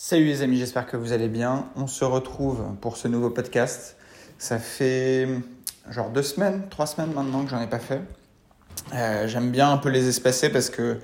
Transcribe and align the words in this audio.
Salut 0.00 0.26
les 0.26 0.42
amis, 0.42 0.58
j'espère 0.58 0.86
que 0.86 0.96
vous 0.96 1.12
allez 1.12 1.26
bien. 1.26 1.66
On 1.74 1.88
se 1.88 2.04
retrouve 2.04 2.62
pour 2.80 2.96
ce 2.96 3.08
nouveau 3.08 3.30
podcast. 3.30 3.96
Ça 4.38 4.60
fait 4.60 5.26
genre 5.90 6.10
deux 6.10 6.22
semaines, 6.22 6.68
trois 6.70 6.86
semaines 6.86 7.12
maintenant 7.12 7.42
que 7.42 7.50
j'en 7.50 7.60
ai 7.60 7.66
pas 7.66 7.80
fait. 7.80 8.00
Euh, 8.94 9.26
J'aime 9.26 9.50
bien 9.50 9.72
un 9.72 9.76
peu 9.76 9.88
les 9.88 10.06
espacer 10.06 10.50
parce 10.50 10.70
que 10.70 11.00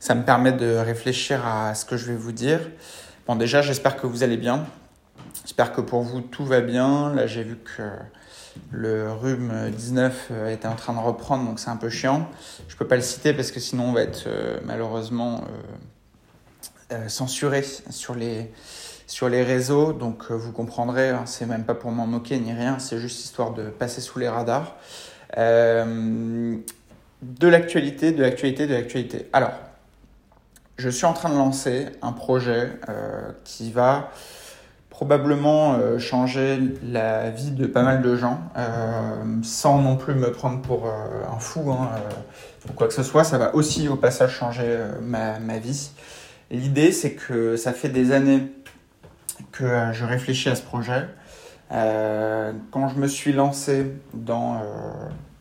ça 0.00 0.14
me 0.14 0.24
permet 0.24 0.52
de 0.52 0.76
réfléchir 0.76 1.46
à 1.46 1.74
ce 1.74 1.84
que 1.84 1.98
je 1.98 2.06
vais 2.06 2.16
vous 2.16 2.32
dire. 2.32 2.60
Bon, 3.26 3.36
déjà, 3.36 3.60
j'espère 3.60 3.98
que 3.98 4.06
vous 4.06 4.22
allez 4.22 4.38
bien. 4.38 4.64
J'espère 5.44 5.72
que 5.72 5.82
pour 5.82 6.00
vous 6.00 6.22
tout 6.22 6.46
va 6.46 6.62
bien. 6.62 7.14
Là, 7.14 7.26
j'ai 7.26 7.42
vu 7.42 7.58
que 7.58 7.82
le 8.70 9.12
rhume 9.12 9.70
19 9.76 10.32
était 10.48 10.68
en 10.68 10.74
train 10.74 10.94
de 10.94 11.00
reprendre, 11.00 11.44
donc 11.44 11.60
c'est 11.60 11.70
un 11.70 11.76
peu 11.76 11.90
chiant. 11.90 12.26
Je 12.66 12.76
peux 12.76 12.86
pas 12.86 12.96
le 12.96 13.02
citer 13.02 13.34
parce 13.34 13.50
que 13.50 13.60
sinon 13.60 13.90
on 13.90 13.92
va 13.92 14.00
être 14.02 14.24
euh, 14.26 14.58
malheureusement 14.64 15.36
euh, 15.36 15.38
euh, 15.38 15.76
censuré 17.08 17.62
sur 17.90 18.14
les, 18.14 18.50
sur 19.08 19.28
les 19.28 19.42
réseaux. 19.42 19.92
Donc 19.92 20.24
euh, 20.30 20.34
vous 20.34 20.52
comprendrez, 20.52 21.08
hein, 21.08 21.24
c'est 21.26 21.46
même 21.46 21.64
pas 21.64 21.74
pour 21.74 21.90
m'en 21.90 22.06
moquer 22.06 22.38
ni 22.38 22.52
rien, 22.52 22.78
c'est 22.78 22.98
juste 22.98 23.24
histoire 23.24 23.52
de 23.52 23.64
passer 23.64 24.00
sous 24.00 24.20
les 24.20 24.28
radars. 24.28 24.76
Euh, 25.36 26.56
de 27.22 27.48
l'actualité, 27.48 28.12
de 28.12 28.22
l'actualité, 28.22 28.68
de 28.68 28.74
l'actualité. 28.74 29.28
Alors, 29.32 29.52
je 30.76 30.88
suis 30.88 31.06
en 31.06 31.12
train 31.12 31.30
de 31.30 31.34
lancer 31.34 31.86
un 32.00 32.12
projet 32.12 32.70
euh, 32.88 33.32
qui 33.44 33.72
va 33.72 34.10
probablement 34.98 35.74
euh, 35.74 36.00
changer 36.00 36.58
la 36.82 37.30
vie 37.30 37.52
de 37.52 37.66
pas 37.66 37.84
mal 37.84 38.02
de 38.02 38.16
gens, 38.16 38.40
euh, 38.56 39.14
sans 39.44 39.80
non 39.80 39.94
plus 39.94 40.14
me 40.14 40.32
prendre 40.32 40.60
pour 40.60 40.86
euh, 40.86 40.90
un 41.32 41.38
fou 41.38 41.70
hein, 41.70 41.90
ou 42.68 42.72
quoi 42.72 42.88
que 42.88 42.94
ce 42.94 43.04
soit. 43.04 43.22
Ça 43.22 43.38
va 43.38 43.54
aussi 43.54 43.86
au 43.86 43.94
passage 43.94 44.32
changer 44.32 44.76
ma, 45.00 45.38
ma, 45.38 45.58
vie. 45.58 45.90
L'idée, 46.50 46.92
c'est 46.92 47.12
que 47.12 47.56
ça 47.56 47.72
fait 47.72 47.88
des 47.88 48.12
années 48.12 48.42
que 49.52 49.92
je 49.92 50.04
réfléchis 50.04 50.48
à 50.48 50.54
ce 50.54 50.62
projet. 50.62 51.06
quand 51.70 52.88
je 52.88 52.98
me 52.98 53.06
suis 53.06 53.32
lancé 53.32 53.92
dans 54.14 54.62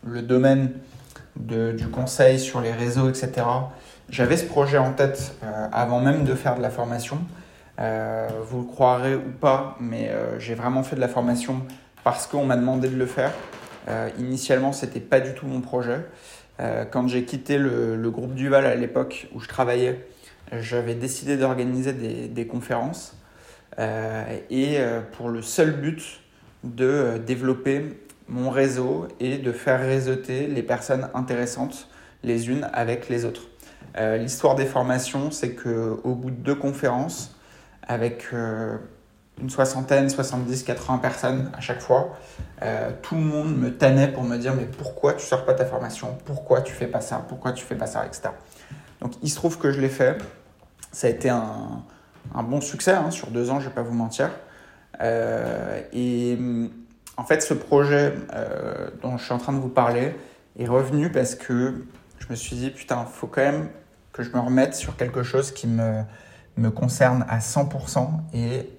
le 0.05 0.21
domaine 0.21 0.71
du 1.37 1.87
conseil 1.87 2.39
sur 2.39 2.61
les 2.61 2.73
réseaux, 2.73 3.09
etc., 3.09 3.45
j'avais 4.09 4.37
ce 4.37 4.45
projet 4.45 4.77
en 4.77 4.91
tête 4.91 5.33
avant 5.71 5.99
même 5.99 6.25
de 6.25 6.35
faire 6.35 6.55
de 6.55 6.61
la 6.61 6.69
formation. 6.69 7.19
Euh, 7.79 8.27
vous 8.43 8.61
le 8.61 8.65
croirez 8.65 9.15
ou 9.15 9.31
pas, 9.39 9.77
mais 9.79 10.09
euh, 10.09 10.39
j'ai 10.39 10.55
vraiment 10.55 10.81
fait 10.83 10.95
de 10.95 11.01
la 11.01 11.07
formation 11.07 11.61
parce 12.03 12.25
qu'on 12.25 12.45
m'a 12.45 12.57
demandé 12.57 12.89
de 12.89 12.95
le 12.95 13.05
faire. 13.05 13.31
Euh, 13.87 14.09
initialement, 14.19 14.73
c'était 14.73 14.99
pas 14.99 15.19
du 15.19 15.33
tout 15.33 15.45
mon 15.45 15.61
projet. 15.61 16.05
Euh, 16.59 16.85
quand 16.85 17.07
j'ai 17.07 17.23
quitté 17.23 17.57
le, 17.57 18.09
groupe 18.09 18.33
Duval 18.33 18.65
à 18.65 18.75
l'époque 18.75 19.27
où 19.33 19.39
je 19.39 19.47
travaillais, 19.47 20.07
j'avais 20.51 20.95
décidé 20.95 21.37
d'organiser 21.37 21.93
des, 21.93 22.47
conférences 22.47 23.17
euh, 23.79 24.23
et 24.49 24.77
pour 25.13 25.29
le 25.29 25.41
seul 25.41 25.71
but 25.71 26.21
de 26.63 27.17
développer 27.25 27.99
mon 28.27 28.49
réseau 28.49 29.07
et 29.19 29.37
de 29.37 29.51
faire 29.51 29.79
réseauter 29.79 30.47
les 30.47 30.63
personnes 30.63 31.09
intéressantes 31.13 31.89
les 32.23 32.49
unes 32.49 32.69
avec 32.73 33.09
les 33.09 33.25
autres. 33.25 33.43
L'histoire 33.97 34.55
des 34.55 34.65
formations, 34.65 35.31
c'est 35.31 35.53
que 35.53 35.99
au 36.03 36.13
bout 36.13 36.29
de 36.29 36.35
deux 36.35 36.55
conférences, 36.55 37.37
avec 37.87 38.27
euh, 38.33 38.77
une 39.41 39.49
soixantaine, 39.49 40.09
70, 40.09 40.63
80 40.63 40.97
personnes 40.97 41.51
à 41.57 41.61
chaque 41.61 41.81
fois. 41.81 42.17
Euh, 42.63 42.91
tout 43.01 43.15
le 43.15 43.21
monde 43.21 43.57
me 43.57 43.75
tannait 43.75 44.09
pour 44.09 44.23
me 44.23 44.37
dire 44.37 44.53
mais 44.55 44.65
pourquoi 44.65 45.13
tu 45.13 45.25
sors 45.25 45.45
pas 45.45 45.53
ta 45.53 45.65
formation? 45.65 46.17
Pourquoi 46.25 46.61
tu 46.61 46.73
fais 46.73 46.87
pas 46.87 47.01
ça? 47.01 47.23
Pourquoi 47.27 47.53
tu 47.53 47.63
fais 47.63 47.75
pas 47.75 47.87
ça? 47.87 48.05
Etc. 48.05 48.29
Donc 49.01 49.13
il 49.21 49.29
se 49.29 49.35
trouve 49.35 49.57
que 49.57 49.71
je 49.71 49.79
l'ai 49.79 49.89
fait. 49.89 50.17
Ça 50.91 51.07
a 51.07 51.09
été 51.09 51.29
un, 51.29 51.83
un 52.33 52.43
bon 52.43 52.61
succès 52.61 52.91
hein, 52.91 53.11
sur 53.11 53.29
deux 53.29 53.49
ans, 53.49 53.59
je 53.59 53.69
vais 53.69 53.75
pas 53.75 53.83
vous 53.83 53.93
mentir. 53.93 54.31
Euh, 55.01 55.81
et 55.93 56.37
en 57.17 57.23
fait, 57.23 57.41
ce 57.41 57.53
projet 57.53 58.13
euh, 58.33 58.89
dont 59.01 59.17
je 59.17 59.23
suis 59.23 59.33
en 59.33 59.37
train 59.37 59.53
de 59.53 59.59
vous 59.59 59.69
parler 59.69 60.15
est 60.57 60.67
revenu 60.67 61.11
parce 61.11 61.35
que 61.35 61.85
je 62.19 62.27
me 62.29 62.35
suis 62.35 62.55
dit 62.55 62.69
putain, 62.71 63.05
faut 63.05 63.27
quand 63.27 63.41
même 63.41 63.69
que 64.13 64.23
je 64.23 64.31
me 64.31 64.39
remette 64.39 64.73
sur 64.73 64.95
quelque 64.95 65.21
chose 65.21 65.51
qui 65.51 65.67
me 65.67 66.03
me 66.57 66.71
concerne 66.71 67.25
à 67.29 67.39
100% 67.39 68.09
et 68.33 68.69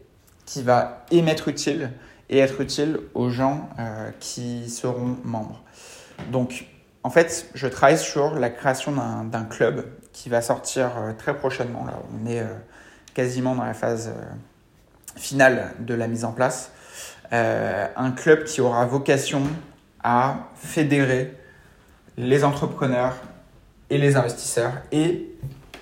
qui 0.44 0.62
va 0.62 1.04
émettre 1.10 1.48
utile 1.48 1.92
et 2.28 2.38
être 2.38 2.60
utile 2.60 3.00
aux 3.14 3.30
gens 3.30 3.68
euh, 3.78 4.10
qui 4.20 4.68
seront 4.68 5.16
membres. 5.24 5.62
Donc, 6.30 6.66
en 7.02 7.10
fait, 7.10 7.48
je 7.54 7.66
travaille 7.66 7.98
sur 7.98 8.34
la 8.34 8.50
création 8.50 8.92
d'un 8.92 9.44
club 9.44 9.86
qui 10.12 10.28
va 10.28 10.40
sortir 10.42 10.90
euh, 10.98 11.12
très 11.16 11.36
prochainement. 11.36 11.86
On 12.12 12.26
est 12.28 12.40
euh, 12.40 12.54
quasiment 13.14 13.54
dans 13.54 13.64
la 13.64 13.74
phase 13.74 14.08
euh, 14.08 14.22
finale 15.16 15.72
de 15.80 15.94
la 15.94 16.08
mise 16.08 16.24
en 16.24 16.32
place. 16.32 16.72
Un 17.30 18.12
club 18.12 18.44
qui 18.44 18.62
aura 18.62 18.86
vocation 18.86 19.42
à 20.02 20.48
fédérer 20.56 21.34
les 22.16 22.42
entrepreneurs 22.42 23.16
et 23.90 23.98
les 23.98 24.16
investisseurs 24.16 24.72
et 24.92 25.28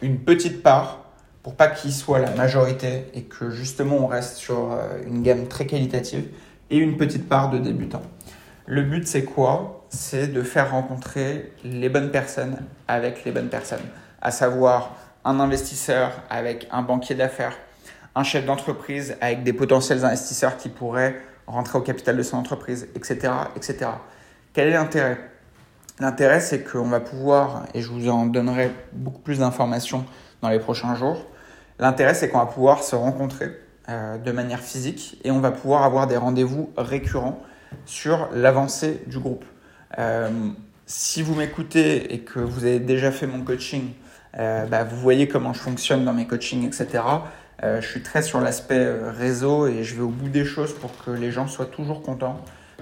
une 0.02 0.18
petite 0.18 0.60
part 0.64 1.04
pour 1.44 1.54
pas 1.54 1.68
qu'il 1.68 1.92
soit 1.92 2.18
la 2.18 2.32
majorité 2.32 3.04
et 3.14 3.22
que 3.22 3.50
justement 3.50 3.98
on 3.98 4.08
reste 4.08 4.38
sur 4.38 4.76
une 5.06 5.22
gamme 5.22 5.46
très 5.46 5.66
qualitative 5.66 6.24
et 6.70 6.78
une 6.78 6.96
petite 6.96 7.28
part 7.28 7.50
de 7.50 7.58
débutants. 7.58 8.02
Le 8.66 8.82
but 8.82 9.06
c'est 9.06 9.22
quoi? 9.24 9.86
C'est 9.88 10.26
de 10.26 10.42
faire 10.42 10.72
rencontrer 10.72 11.52
les 11.62 11.88
bonnes 11.88 12.10
personnes 12.10 12.58
avec 12.88 13.24
les 13.24 13.30
bonnes 13.30 13.50
personnes, 13.50 13.86
à 14.22 14.30
savoir 14.30 14.96
un 15.24 15.40
investisseur 15.40 16.12
avec 16.30 16.68
un 16.70 16.82
banquier 16.82 17.14
d'affaires, 17.14 17.56
un 18.14 18.22
chef 18.22 18.44
d'entreprise 18.46 19.16
avec 19.20 19.42
des 19.42 19.52
potentiels 19.52 20.04
investisseurs 20.04 20.56
qui 20.56 20.68
pourraient 20.68 21.20
rentrer 21.46 21.78
au 21.78 21.82
capital 21.82 22.16
de 22.16 22.22
son 22.22 22.38
entreprise, 22.38 22.88
etc. 22.94 23.32
etc. 23.56 23.90
Quel 24.52 24.68
est 24.68 24.72
l'intérêt? 24.72 25.18
L'intérêt 26.00 26.40
c'est 26.40 26.62
qu'on 26.62 26.88
va 26.88 27.00
pouvoir, 27.00 27.64
et 27.74 27.82
je 27.82 27.88
vous 27.88 28.08
en 28.08 28.26
donnerai 28.26 28.70
beaucoup 28.92 29.20
plus 29.20 29.38
d'informations 29.38 30.04
dans 30.42 30.48
les 30.48 30.58
prochains 30.58 30.94
jours, 30.94 31.26
L'intérêt, 31.78 32.14
c'est 32.14 32.28
qu'on 32.28 32.38
va 32.38 32.46
pouvoir 32.46 32.82
se 32.82 32.96
rencontrer 32.96 33.50
euh, 33.88 34.16
de 34.16 34.32
manière 34.32 34.60
physique 34.60 35.20
et 35.24 35.30
on 35.30 35.40
va 35.40 35.50
pouvoir 35.50 35.82
avoir 35.82 36.06
des 36.06 36.16
rendez-vous 36.16 36.70
récurrents 36.76 37.42
sur 37.84 38.28
l'avancée 38.32 39.02
du 39.06 39.18
groupe. 39.18 39.44
Euh, 39.98 40.30
si 40.86 41.20
vous 41.22 41.34
m'écoutez 41.34 42.14
et 42.14 42.20
que 42.20 42.38
vous 42.38 42.64
avez 42.64 42.80
déjà 42.80 43.10
fait 43.10 43.26
mon 43.26 43.42
coaching, 43.42 43.90
euh, 44.38 44.66
bah, 44.66 44.84
vous 44.84 44.96
voyez 44.96 45.28
comment 45.28 45.52
je 45.52 45.60
fonctionne 45.60 46.04
dans 46.04 46.12
mes 46.12 46.26
coachings, 46.26 46.66
etc. 46.66 47.02
Euh, 47.62 47.80
je 47.80 47.88
suis 47.88 48.02
très 48.02 48.22
sur 48.22 48.40
l'aspect 48.40 48.78
euh, 48.78 49.10
réseau 49.10 49.66
et 49.66 49.82
je 49.82 49.94
vais 49.94 50.02
au 50.02 50.08
bout 50.08 50.28
des 50.28 50.44
choses 50.44 50.74
pour 50.74 50.92
que 51.04 51.10
les 51.10 51.30
gens 51.30 51.46
soient 51.46 51.66
toujours 51.66 52.02
contents 52.02 52.40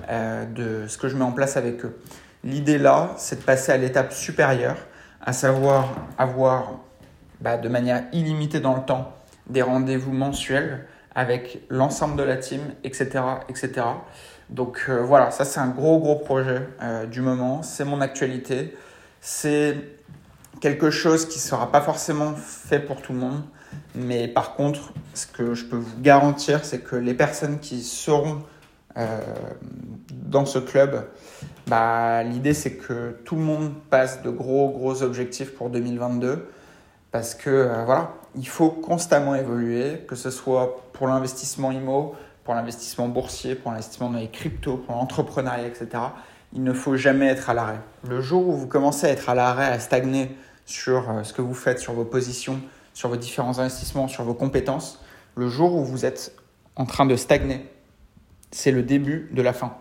de 0.09 0.87
ce 0.87 0.99
que 0.99 1.09
je 1.09 1.17
mets 1.17 1.25
en 1.25 1.33
place 1.33 1.57
avec 1.57 1.85
eux. 1.85 1.97
L'idée 2.43 2.77
là, 2.77 3.15
c'est 3.17 3.37
de 3.37 3.45
passer 3.45 3.73
à 3.73 3.79
l'étape 3.79 4.13
supérieure, 4.13 4.77
à 5.23 5.33
savoir 5.33 5.95
avoir 6.19 6.73
bah, 7.41 7.57
de 7.57 7.69
manière 7.71 8.03
illimitée 8.13 8.61
dans 8.61 8.75
le 8.75 8.83
temps 8.83 9.15
des 9.47 9.63
rendez-vous 9.63 10.13
mensuels 10.13 10.85
avec 11.15 11.63
l'ensemble 11.71 12.17
de 12.17 12.23
la 12.23 12.37
team, 12.37 12.61
etc. 12.83 13.21
etc. 13.49 13.87
Donc 14.51 14.91
voilà, 14.91 15.31
ça 15.31 15.47
c'est 15.47 15.61
un 15.61 15.69
gros 15.69 15.99
gros 16.01 16.17
projet 16.17 16.61
du 17.11 17.23
moment, 17.23 17.63
c'est 17.63 17.85
mon 17.85 18.03
actualité, 18.03 18.77
c'est 19.23 19.77
quelque 20.65 20.89
chose 20.89 21.29
qui 21.29 21.37
ne 21.37 21.43
sera 21.43 21.71
pas 21.71 21.83
forcément 21.83 22.33
fait 22.33 22.81
pour 22.81 23.03
tout 23.03 23.13
le 23.13 23.19
monde, 23.19 23.43
mais 23.95 24.29
par 24.29 24.55
contre, 24.55 24.95
ce 25.13 25.27
que 25.27 25.53
je 25.53 25.67
peux 25.67 25.77
vous 25.77 26.01
garantir, 26.01 26.65
c'est 26.65 26.79
que 26.79 26.97
les 26.97 27.13
personnes 27.13 27.59
qui 27.59 27.83
seront 27.83 28.39
euh, 28.97 29.21
dans 30.11 30.47
ce 30.47 30.59
club, 30.59 31.07
bah, 31.67 32.23
l'idée 32.23 32.55
c'est 32.55 32.77
que 32.77 33.15
tout 33.27 33.37
le 33.37 33.43
monde 33.43 33.75
passe 33.91 34.23
de 34.23 34.31
gros 34.31 34.71
gros 34.71 35.03
objectifs 35.03 35.55
pour 35.55 35.69
2022 35.69 36.49
parce 37.13 37.35
que 37.35 37.51
euh, 37.51 37.85
voilà, 37.85 38.15
il 38.35 38.49
faut 38.49 38.71
constamment 38.71 39.35
évoluer, 39.35 40.07
que 40.09 40.17
ce 40.17 40.31
soit 40.31 40.83
pour 40.95 41.09
l'investissement 41.09 41.73
IMO, 41.73 42.15
pour 42.43 42.55
l'investissement 42.55 43.09
boursier, 43.09 43.55
pour 43.55 43.71
l'investissement 43.71 44.09
dans 44.09 44.19
les 44.19 44.31
cryptos, 44.31 44.79
pour 44.79 44.97
l'entrepreneuriat, 44.97 45.67
etc. 45.67 45.89
Il 46.55 46.65
ne 46.65 46.73
faut 46.73 46.97
jamais 46.97 47.27
être 47.27 47.51
à 47.51 47.55
l'arrêt. 47.55 47.81
Le 48.09 48.23
jour 48.23 48.49
où 48.49 48.53
vous 48.53 48.67
commencez 48.67 49.07
à 49.07 49.11
être 49.11 49.29
à 49.29 49.35
l'arrêt, 49.35 49.67
à 49.67 49.79
stagner 49.79 50.35
sur 50.67 51.11
euh, 51.11 51.23
ce 51.23 51.33
que 51.33 51.43
vous 51.43 51.55
faites, 51.55 51.79
sur 51.79 51.93
vos 51.93 52.05
positions, 52.05 52.61
sur 52.93 53.09
vos 53.09 53.17
différents 53.17 53.59
investissements, 53.59 54.09
sur 54.09 54.25
vos 54.25 54.35
compétences, 54.35 55.01
le 55.37 55.49
jour 55.49 55.75
où 55.75 55.85
vous 55.85 56.05
êtes 56.05 56.35
en 56.77 56.87
train 56.87 57.07
de 57.07 57.17
stagner, 57.17 57.67
c'est 58.51 58.71
le 58.71 58.83
début 58.83 59.29
de 59.33 59.43
la 59.43 59.53
fin. 59.53 59.77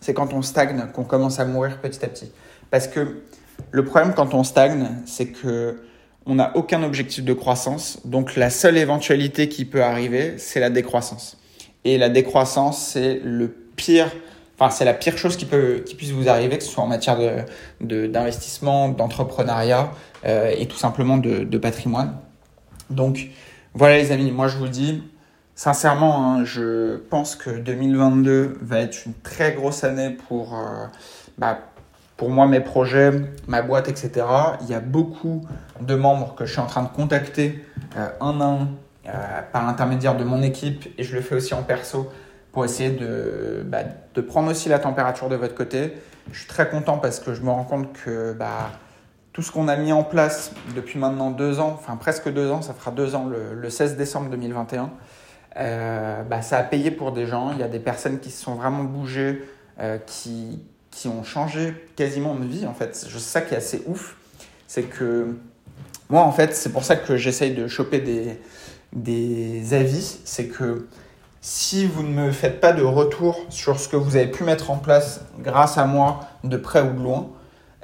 C'est 0.00 0.14
quand 0.14 0.32
on 0.32 0.42
stagne 0.42 0.86
qu'on 0.92 1.04
commence 1.04 1.40
à 1.40 1.44
mourir 1.44 1.80
petit 1.80 2.04
à 2.04 2.08
petit. 2.08 2.30
Parce 2.70 2.86
que 2.86 3.22
le 3.70 3.84
problème 3.84 4.14
quand 4.14 4.34
on 4.34 4.44
stagne, 4.44 4.90
c'est 5.06 5.28
que 5.28 5.82
on 6.26 6.36
n'a 6.36 6.56
aucun 6.56 6.82
objectif 6.82 7.24
de 7.24 7.32
croissance. 7.32 8.00
Donc 8.04 8.36
la 8.36 8.50
seule 8.50 8.78
éventualité 8.78 9.48
qui 9.48 9.64
peut 9.64 9.82
arriver, 9.82 10.38
c'est 10.38 10.60
la 10.60 10.70
décroissance. 10.70 11.38
Et 11.84 11.98
la 11.98 12.08
décroissance, 12.08 12.78
c'est 12.78 13.20
le 13.22 13.48
pire, 13.48 14.10
enfin 14.58 14.70
c'est 14.70 14.84
la 14.84 14.94
pire 14.94 15.16
chose 15.18 15.36
qui 15.36 15.44
peut, 15.44 15.84
puisse 15.96 16.10
vous 16.10 16.28
arriver, 16.28 16.58
que 16.58 16.64
ce 16.64 16.70
soit 16.70 16.84
en 16.84 16.88
matière 16.88 17.18
d'investissement, 17.80 18.88
d'entrepreneuriat 18.88 19.90
euh, 20.24 20.54
et 20.56 20.66
tout 20.66 20.76
simplement 20.76 21.16
de, 21.18 21.58
patrimoine. 21.58 22.16
Donc 22.90 23.28
voilà 23.74 23.98
les 23.98 24.12
amis, 24.12 24.30
moi 24.30 24.48
je 24.48 24.56
vous 24.56 24.68
dis, 24.68 25.02
sincèrement, 25.54 26.24
hein, 26.24 26.44
je 26.44 26.96
pense 26.96 27.36
que 27.36 27.50
2022 27.50 28.58
va 28.60 28.80
être 28.80 29.06
une 29.06 29.14
très 29.14 29.52
grosse 29.52 29.84
année 29.84 30.10
pour, 30.10 30.58
bah, 31.38 31.58
pour 32.16 32.30
moi, 32.30 32.46
mes 32.46 32.60
projets, 32.60 33.12
ma 33.48 33.62
boîte, 33.62 33.88
etc. 33.88 34.26
Il 34.62 34.68
y 34.68 34.74
a 34.74 34.80
beaucoup 34.80 35.44
de 35.80 35.94
membres 35.94 36.34
que 36.34 36.46
je 36.46 36.52
suis 36.52 36.60
en 36.60 36.66
train 36.66 36.82
de 36.82 36.88
contacter 36.88 37.64
un 38.20 38.40
à 38.40 38.44
un 38.44 38.68
par 39.52 39.66
l'intermédiaire 39.66 40.16
de 40.16 40.24
mon 40.24 40.42
équipe 40.42 40.88
et 40.98 41.04
je 41.04 41.14
le 41.14 41.20
fais 41.20 41.34
aussi 41.34 41.54
en 41.54 41.62
perso 41.62 42.10
pour 42.54 42.64
essayer 42.64 42.90
de, 42.90 43.62
bah, 43.66 43.80
de 44.14 44.20
prendre 44.20 44.48
aussi 44.48 44.68
la 44.68 44.78
température 44.78 45.28
de 45.28 45.34
votre 45.34 45.56
côté. 45.56 45.92
Je 46.30 46.38
suis 46.38 46.46
très 46.46 46.70
content 46.70 46.98
parce 46.98 47.18
que 47.18 47.34
je 47.34 47.42
me 47.42 47.50
rends 47.50 47.64
compte 47.64 47.92
que 47.92 48.32
bah, 48.32 48.70
tout 49.32 49.42
ce 49.42 49.50
qu'on 49.50 49.66
a 49.66 49.76
mis 49.76 49.92
en 49.92 50.04
place 50.04 50.52
depuis 50.74 51.00
maintenant 51.00 51.32
deux 51.32 51.58
ans, 51.58 51.72
enfin 51.74 51.96
presque 51.96 52.32
deux 52.32 52.52
ans, 52.52 52.62
ça 52.62 52.72
fera 52.72 52.92
deux 52.92 53.16
ans 53.16 53.26
le, 53.26 53.68
16 53.68 53.96
décembre 53.96 54.30
2021, 54.30 54.92
euh, 55.56 56.22
bah, 56.22 56.42
ça 56.42 56.58
a 56.58 56.62
payé 56.62 56.92
pour 56.92 57.10
des 57.10 57.26
gens. 57.26 57.50
Il 57.50 57.58
y 57.58 57.64
a 57.64 57.68
des 57.68 57.80
personnes 57.80 58.20
qui 58.20 58.30
se 58.30 58.44
sont 58.44 58.54
vraiment 58.54 58.84
bougées, 58.84 59.42
euh, 59.80 59.98
qui, 60.06 60.62
qui 60.92 61.08
ont 61.08 61.24
changé 61.24 61.74
quasiment 61.96 62.36
de 62.36 62.44
vie 62.44 62.66
en 62.66 62.74
fait. 62.74 62.94
C'est 62.94 63.10
ça 63.18 63.40
qui 63.40 63.54
est 63.54 63.58
assez 63.58 63.82
ouf, 63.86 64.16
c'est 64.68 64.84
que 64.84 65.34
moi 66.08 66.22
en 66.22 66.30
fait, 66.30 66.54
c'est 66.54 66.70
pour 66.70 66.84
ça 66.84 66.94
que 66.94 67.16
j'essaye 67.16 67.52
de 67.52 67.66
choper 67.66 67.98
des, 67.98 68.38
des 68.92 69.74
avis, 69.74 70.20
c'est 70.24 70.46
que 70.46 70.86
si 71.46 71.84
vous 71.84 72.02
ne 72.02 72.08
me 72.08 72.32
faites 72.32 72.58
pas 72.58 72.72
de 72.72 72.82
retour 72.82 73.38
sur 73.50 73.78
ce 73.78 73.86
que 73.86 73.96
vous 73.96 74.16
avez 74.16 74.28
pu 74.28 74.44
mettre 74.44 74.70
en 74.70 74.78
place 74.78 75.20
grâce 75.40 75.76
à 75.76 75.84
moi, 75.84 76.20
de 76.42 76.56
près 76.56 76.80
ou 76.80 76.94
de 76.94 77.02
loin, 77.02 77.28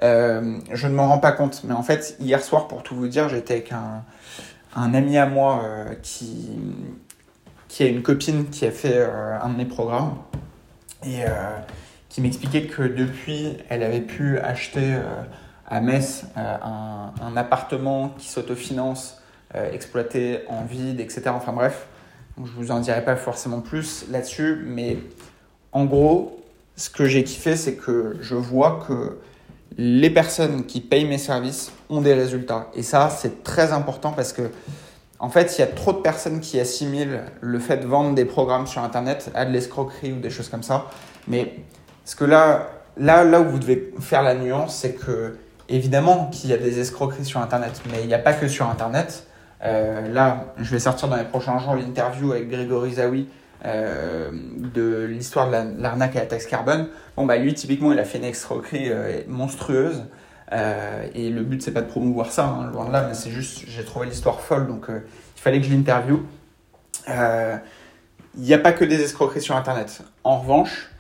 euh, 0.03 0.59
je 0.73 0.87
ne 0.87 0.95
m'en 0.95 1.09
rends 1.09 1.19
pas 1.19 1.33
compte. 1.33 1.61
Mais 1.65 1.75
en 1.75 1.83
fait, 1.83 2.17
hier 2.21 2.43
soir, 2.43 2.69
pour 2.69 2.83
tout 2.83 2.97
vous 2.97 3.07
dire, 3.07 3.29
j'étais 3.29 3.53
avec 3.53 3.73
un, 3.73 4.03
un, 4.75 4.95
ami 4.95 5.19
à 5.19 5.27
moi 5.27 5.61
euh, 5.63 5.95
qui, 6.01 6.49
qui 7.69 7.83
a 7.83 7.87
une 7.89 8.01
copine 8.01 8.49
qui 8.49 8.65
a 8.65 8.71
fait 8.71 8.97
euh, 8.97 9.39
un 9.43 9.51
de 9.51 9.59
mes 9.59 9.67
programmes 9.67 10.17
et 11.05 11.25
qui 12.09 12.23
m'expliquait 12.23 12.63
que 12.63 12.83
depuis, 12.83 13.59
elle 13.69 13.83
avait 13.83 14.01
pu 14.01 14.39
acheter 14.39 14.97
à 15.67 15.83
Metz 15.83 16.25
un, 16.35 17.13
un, 17.23 17.37
appartement 17.37 18.15
qui 18.17 18.29
s'autofinance, 18.29 19.23
exploité 19.55 20.41
en 20.49 20.65
vide, 20.65 21.01
etc. 21.01 21.23
Enfin 21.29 21.53
bref, 21.53 21.87
je 22.45 22.53
vous 22.53 22.71
en 22.71 22.81
dirai 22.81 23.05
pas 23.05 23.17
forcément 23.17 23.61
plus 23.61 24.05
là-dessus, 24.11 24.63
mais 24.67 24.99
en 25.73 25.85
gros, 25.85 26.41
ce 26.77 26.91
que 26.91 27.05
j'ai 27.05 27.25
kiffé, 27.25 27.57
c'est 27.57 27.75
que 27.75 28.17
je 28.21 28.35
vois 28.35 28.85
que 28.87 29.19
les 29.77 30.11
personnes 30.11 30.65
qui 30.67 30.81
payent 30.81 31.07
mes 31.07 31.19
services 31.19 31.73
ont 31.89 32.01
des 32.01 32.15
résultats. 32.15 32.71
Et 32.75 32.83
ça, 32.83 33.11
c'est 33.11 33.43
très 33.43 33.73
important 33.73 34.13
parce 34.13 34.33
que, 34.33 34.51
en 35.19 35.29
fait, 35.29 35.57
il 35.57 35.61
y 35.61 35.65
a 35.65 35.67
trop 35.67 35.93
de 35.93 35.99
personnes 35.99 36.41
qui 36.41 36.59
assimilent 36.59 37.21
le 37.41 37.59
fait 37.59 37.77
de 37.79 37.87
vendre 37.87 38.15
des 38.15 38.25
programmes 38.25 38.67
sur 38.67 38.83
Internet 38.83 39.31
à 39.35 39.45
de 39.45 39.53
l'escroquerie 39.53 40.13
ou 40.13 40.21
des 40.21 40.31
choses 40.31 40.49
comme 40.49 40.63
ça. 40.63 40.87
Mais 41.29 41.57
ce 42.05 42.17
que 42.17 42.25
là, 42.25 42.71
là, 42.97 43.25
là 43.25 43.41
où 43.41 43.49
vous 43.49 43.59
devez 43.59 43.93
faire 44.01 44.23
la 44.23 44.35
nuance, 44.35 44.75
c'est 44.77 44.95
que, 44.95 45.37
évidemment, 45.69 46.27
qu'il 46.33 46.51
y 46.51 46.53
a 46.53 46.57
des 46.59 46.81
escroqueries 46.81 47.25
sur 47.25 47.41
Internet, 47.41 47.81
mais 47.91 48.01
il 48.03 48.09
n'y 48.09 48.15
a 48.15 48.19
pas 48.19 48.33
que 48.33 48.49
sur 48.49 48.69
Internet. 48.69 49.27
Euh, 49.63 50.09
là, 50.09 50.53
je 50.59 50.71
vais 50.71 50.79
sortir 50.79 51.09
dans 51.09 51.17
les 51.17 51.25
prochains 51.25 51.59
jours 51.59 51.75
l'interview 51.75 52.33
avec 52.33 52.49
Grégory 52.49 52.95
Zawi 52.95 53.29
euh, 53.65 54.31
de 54.33 55.05
l'histoire 55.05 55.49
de 55.51 55.81
l'arnaque 55.81 56.17
à 56.17 56.21
la 56.21 56.27
taxe 56.27 56.47
carbone. 56.47 56.89
Bon, 57.17 57.27
bah 57.27 57.37
lui, 57.37 57.53
typiquement, 57.53 57.93
il 57.93 57.99
a 57.99 58.05
fait 58.05 58.19
une 58.19 58.25
escroquerie 58.25 58.91
euh, 58.91 59.21
monstrueuse. 59.29 60.05
et 61.15 61.31
le 61.31 61.43
but, 61.43 61.63
c'est 61.63 61.73
pas 61.73 61.83
de 61.83 61.89
promouvoir 61.89 62.33
ça, 62.33 62.47
hein, 62.47 62.71
loin 62.73 62.87
de 62.87 62.93
là, 62.93 63.07
mais 63.07 63.15
c'est 63.15 63.31
juste, 63.31 63.65
j'ai 63.69 63.85
trouvé 63.85 64.07
l'histoire 64.07 64.41
folle, 64.41 64.67
donc 64.67 64.87
il 64.89 65.41
fallait 65.41 65.61
que 65.61 65.67
je 65.67 65.73
l'interview. 65.73 66.23
Il 67.07 68.43
n'y 68.43 68.55
a 68.55 68.59
pas 68.59 68.73
que 68.73 68.85
des 68.85 69.01
escroqueries 69.01 69.43
sur 69.43 69.57
Internet. 69.57 70.03
En 70.25 70.41
revanche, 70.41 70.91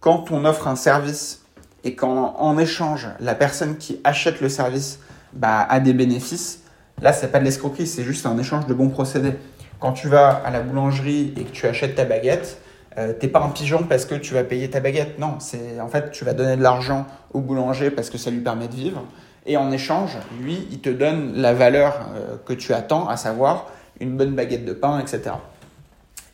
quand 0.00 0.30
on 0.30 0.44
offre 0.44 0.68
un 0.68 0.76
service 0.76 1.44
et 1.84 1.94
qu'en 1.94 2.34
en 2.38 2.58
échange, 2.58 3.08
la 3.20 3.34
personne 3.34 3.76
qui 3.76 4.00
achète 4.04 4.40
le 4.40 4.48
service 4.48 4.98
bah, 5.32 5.66
a 5.68 5.80
des 5.80 5.92
bénéfices, 5.92 6.63
Là, 7.02 7.12
c'est 7.12 7.28
pas 7.28 7.40
de 7.40 7.44
l'escroquerie, 7.44 7.86
c'est 7.86 8.04
juste 8.04 8.26
un 8.26 8.38
échange 8.38 8.66
de 8.66 8.74
bons 8.74 8.88
procédés. 8.88 9.34
Quand 9.80 9.92
tu 9.92 10.08
vas 10.08 10.28
à 10.28 10.50
la 10.50 10.60
boulangerie 10.60 11.34
et 11.36 11.44
que 11.44 11.50
tu 11.50 11.66
achètes 11.66 11.94
ta 11.96 12.04
baguette, 12.04 12.58
euh, 12.96 13.12
t'es 13.12 13.28
pas 13.28 13.40
un 13.40 13.50
pigeon 13.50 13.82
parce 13.88 14.04
que 14.04 14.14
tu 14.14 14.34
vas 14.34 14.44
payer 14.44 14.70
ta 14.70 14.80
baguette. 14.80 15.18
Non, 15.18 15.40
c'est 15.40 15.80
en 15.80 15.88
fait 15.88 16.12
tu 16.12 16.24
vas 16.24 16.32
donner 16.32 16.56
de 16.56 16.62
l'argent 16.62 17.06
au 17.32 17.40
boulanger 17.40 17.90
parce 17.90 18.08
que 18.08 18.18
ça 18.18 18.30
lui 18.30 18.40
permet 18.40 18.68
de 18.68 18.74
vivre. 18.74 19.04
Et 19.46 19.56
en 19.56 19.70
échange, 19.72 20.16
lui, 20.40 20.66
il 20.70 20.80
te 20.80 20.88
donne 20.88 21.34
la 21.34 21.52
valeur 21.52 22.08
euh, 22.14 22.36
que 22.46 22.52
tu 22.52 22.72
attends, 22.72 23.08
à 23.08 23.16
savoir 23.16 23.66
une 24.00 24.16
bonne 24.16 24.34
baguette 24.34 24.64
de 24.64 24.72
pain, 24.72 24.98
etc. 25.00 25.36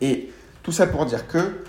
Et 0.01 0.31
tout 0.63 0.73
ça 0.73 0.87
pour 0.87 1.07
dire 1.07 1.27
que 1.27 1.65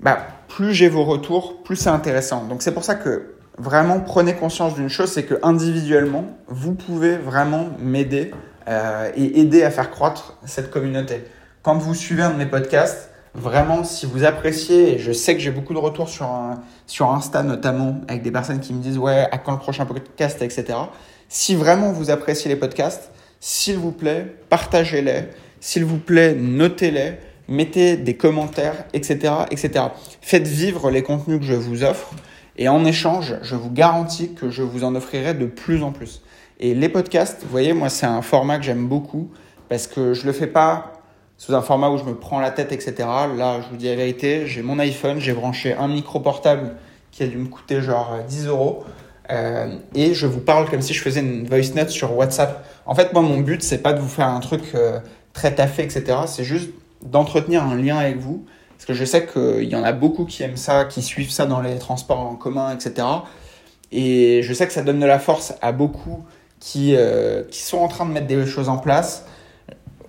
bah, 0.00 0.18
plus 0.48 0.74
j'ai 0.74 0.88
vos 0.88 1.04
retours, 1.04 1.62
plus 1.62 1.76
c'est 1.76 1.88
intéressant. 1.88 2.44
Donc 2.44 2.62
c'est 2.62 2.72
pour 2.72 2.84
ça 2.84 2.94
que 2.94 3.34
vraiment 3.60 4.00
prenez 4.00 4.34
conscience 4.34 4.74
d'une 4.74 4.88
chose, 4.88 5.12
c'est 5.12 5.24
que 5.24 5.34
individuellement, 5.42 6.24
vous 6.48 6.74
pouvez 6.74 7.16
vraiment 7.16 7.68
m'aider 7.78 8.32
euh, 8.68 9.10
et 9.14 9.40
aider 9.40 9.62
à 9.62 9.70
faire 9.70 9.90
croître 9.90 10.38
cette 10.46 10.70
communauté. 10.70 11.24
Quand 11.62 11.76
vous 11.76 11.94
suivez 11.94 12.22
un 12.22 12.30
de 12.30 12.36
mes 12.36 12.46
podcasts, 12.46 13.10
vraiment, 13.34 13.84
si 13.84 14.06
vous 14.06 14.24
appréciez, 14.24 14.94
et 14.94 14.98
je 14.98 15.12
sais 15.12 15.34
que 15.34 15.40
j'ai 15.40 15.50
beaucoup 15.50 15.74
de 15.74 15.78
retours 15.78 16.08
sur, 16.08 16.28
sur 16.86 17.10
Insta 17.10 17.42
notamment, 17.42 18.00
avec 18.08 18.22
des 18.22 18.30
personnes 18.30 18.60
qui 18.60 18.72
me 18.72 18.82
disent 18.82 18.98
ouais, 18.98 19.28
à 19.30 19.38
quand 19.38 19.52
le 19.52 19.58
prochain 19.58 19.84
podcast, 19.84 20.40
etc. 20.42 20.78
Si 21.28 21.54
vraiment 21.54 21.92
vous 21.92 22.10
appréciez 22.10 22.48
les 22.48 22.56
podcasts, 22.56 23.10
s'il 23.40 23.76
vous 23.76 23.92
plaît, 23.92 24.34
partagez-les. 24.48 25.24
S'il 25.60 25.84
vous 25.84 25.98
plaît, 25.98 26.34
notez-les. 26.34 27.18
Mettez 27.48 27.96
des 27.96 28.16
commentaires, 28.16 28.84
etc., 28.92 29.34
etc. 29.50 29.86
Faites 30.20 30.46
vivre 30.46 30.90
les 30.90 31.02
contenus 31.02 31.40
que 31.40 31.46
je 31.46 31.54
vous 31.54 31.82
offre. 31.82 32.14
Et 32.56 32.68
en 32.68 32.84
échange, 32.84 33.36
je 33.42 33.54
vous 33.54 33.70
garantis 33.70 34.34
que 34.34 34.50
je 34.50 34.62
vous 34.62 34.84
en 34.84 34.94
offrirai 34.94 35.34
de 35.34 35.46
plus 35.46 35.82
en 35.82 35.92
plus. 35.92 36.22
Et 36.58 36.74
les 36.74 36.88
podcasts, 36.88 37.42
vous 37.42 37.48
voyez, 37.48 37.72
moi, 37.72 37.88
c'est 37.88 38.06
un 38.06 38.22
format 38.22 38.58
que 38.58 38.64
j'aime 38.64 38.86
beaucoup 38.86 39.30
parce 39.68 39.86
que 39.86 40.12
je 40.14 40.26
le 40.26 40.32
fais 40.32 40.46
pas 40.46 40.92
sous 41.38 41.54
un 41.54 41.62
format 41.62 41.88
où 41.88 41.96
je 41.96 42.04
me 42.04 42.14
prends 42.14 42.38
la 42.38 42.50
tête, 42.50 42.70
etc. 42.70 42.94
Là, 42.98 43.62
je 43.62 43.68
vous 43.70 43.76
dis 43.76 43.86
la 43.86 43.96
vérité, 43.96 44.46
j'ai 44.46 44.60
mon 44.60 44.78
iPhone, 44.78 45.18
j'ai 45.20 45.32
branché 45.32 45.72
un 45.72 45.88
micro 45.88 46.20
portable 46.20 46.74
qui 47.10 47.22
a 47.22 47.26
dû 47.26 47.38
me 47.38 47.48
coûter 47.48 47.80
genre 47.80 48.18
10 48.28 48.46
euros. 48.46 48.84
Euh, 49.30 49.78
et 49.94 50.12
je 50.12 50.26
vous 50.26 50.40
parle 50.40 50.68
comme 50.68 50.82
si 50.82 50.92
je 50.92 51.00
faisais 51.00 51.20
une 51.20 51.46
voice 51.46 51.74
note 51.74 51.88
sur 51.88 52.14
WhatsApp. 52.14 52.66
En 52.84 52.94
fait, 52.94 53.12
moi, 53.14 53.22
mon 53.22 53.38
but, 53.38 53.62
c'est 53.62 53.78
pas 53.78 53.94
de 53.94 54.00
vous 54.00 54.08
faire 54.08 54.28
un 54.28 54.40
truc 54.40 54.62
euh, 54.74 54.98
très 55.32 55.54
taffé, 55.54 55.82
etc. 55.82 56.04
C'est 56.26 56.44
juste 56.44 56.70
d'entretenir 57.02 57.64
un 57.64 57.76
lien 57.76 57.96
avec 57.96 58.18
vous 58.18 58.44
parce 58.80 58.86
que 58.86 58.94
je 58.94 59.04
sais 59.04 59.26
qu'il 59.26 59.68
y 59.68 59.76
en 59.76 59.84
a 59.84 59.92
beaucoup 59.92 60.24
qui 60.24 60.42
aiment 60.42 60.56
ça, 60.56 60.86
qui 60.86 61.02
suivent 61.02 61.30
ça 61.30 61.44
dans 61.44 61.60
les 61.60 61.76
transports 61.76 62.20
en 62.20 62.34
commun, 62.34 62.74
etc. 62.74 63.06
Et 63.92 64.40
je 64.42 64.54
sais 64.54 64.66
que 64.66 64.72
ça 64.72 64.80
donne 64.80 65.00
de 65.00 65.04
la 65.04 65.18
force 65.18 65.52
à 65.60 65.72
beaucoup 65.72 66.24
qui, 66.60 66.96
euh, 66.96 67.42
qui 67.50 67.60
sont 67.60 67.76
en 67.76 67.88
train 67.88 68.06
de 68.06 68.10
mettre 68.10 68.26
des 68.26 68.46
choses 68.46 68.70
en 68.70 68.78
place. 68.78 69.26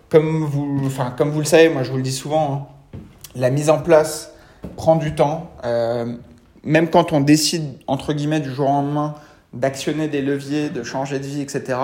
Comme 0.07 0.45
vous, 0.45 0.79
enfin, 0.85 1.13
comme 1.17 1.31
vous 1.31 1.39
le 1.39 1.45
savez, 1.45 1.67
moi 1.67 1.83
je 1.83 1.91
vous 1.91 1.97
le 1.97 2.01
dis 2.01 2.13
souvent, 2.13 2.53
hein, 2.53 2.99
la 3.35 3.49
mise 3.49 3.69
en 3.69 3.79
place 3.79 4.31
prend 4.77 4.95
du 4.95 5.15
temps. 5.15 5.51
Euh, 5.65 6.15
même 6.63 6.89
quand 6.89 7.11
on 7.11 7.19
décide, 7.19 7.73
entre 7.87 8.13
guillemets, 8.13 8.39
du 8.39 8.53
jour 8.53 8.69
au 8.69 8.71
lendemain, 8.71 9.15
d'actionner 9.51 10.07
des 10.07 10.21
leviers, 10.21 10.69
de 10.69 10.83
changer 10.83 11.19
de 11.19 11.25
vie, 11.25 11.41
etc., 11.41 11.77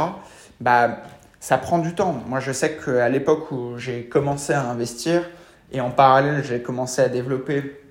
bah, 0.62 1.00
ça 1.42 1.58
prend 1.58 1.80
du 1.80 1.96
temps. 1.96 2.16
Moi 2.30 2.40
je 2.40 2.54
sais 2.54 2.78
qu'à 2.78 3.10
l'époque 3.10 3.52
où 3.52 3.78
j'ai 3.78 4.06
commencé 4.06 4.54
à 4.54 4.62
investir, 4.70 5.24
et 5.72 5.82
en 5.82 5.92
parallèle, 5.92 6.44
j'ai 6.44 6.62
commencé 6.62 7.02
à 7.02 7.10
développer 7.10 7.82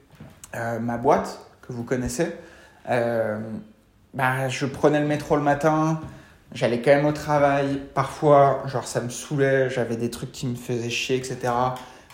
euh, 0.55 0.79
ma 0.79 0.97
boîte 0.97 1.41
que 1.63 1.73
vous 1.73 1.85
connaissez. 1.85 2.33
Euh, 2.89 3.39
bah, 4.15 4.49
je 4.49 4.67
prenais 4.67 5.01
le 5.01 5.07
métro 5.07 5.37
le 5.37 5.43
matin, 5.43 6.01
j'allais 6.53 6.81
quand 6.81 6.93
même 6.93 7.07
au 7.07 7.13
travail. 7.13 7.83
Parfois, 7.95 8.63
genre, 8.67 8.87
ça 8.87 9.01
me 9.01 9.11
saoulait, 9.11 9.69
j'avais 9.69 9.97
des 9.97 10.11
trucs 10.11 10.33
qui 10.33 10.47
me 10.47 10.57
faisaient 10.57 10.91
chier, 10.91 11.17
etc. 11.17 11.53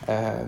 Euh, 0.08 0.44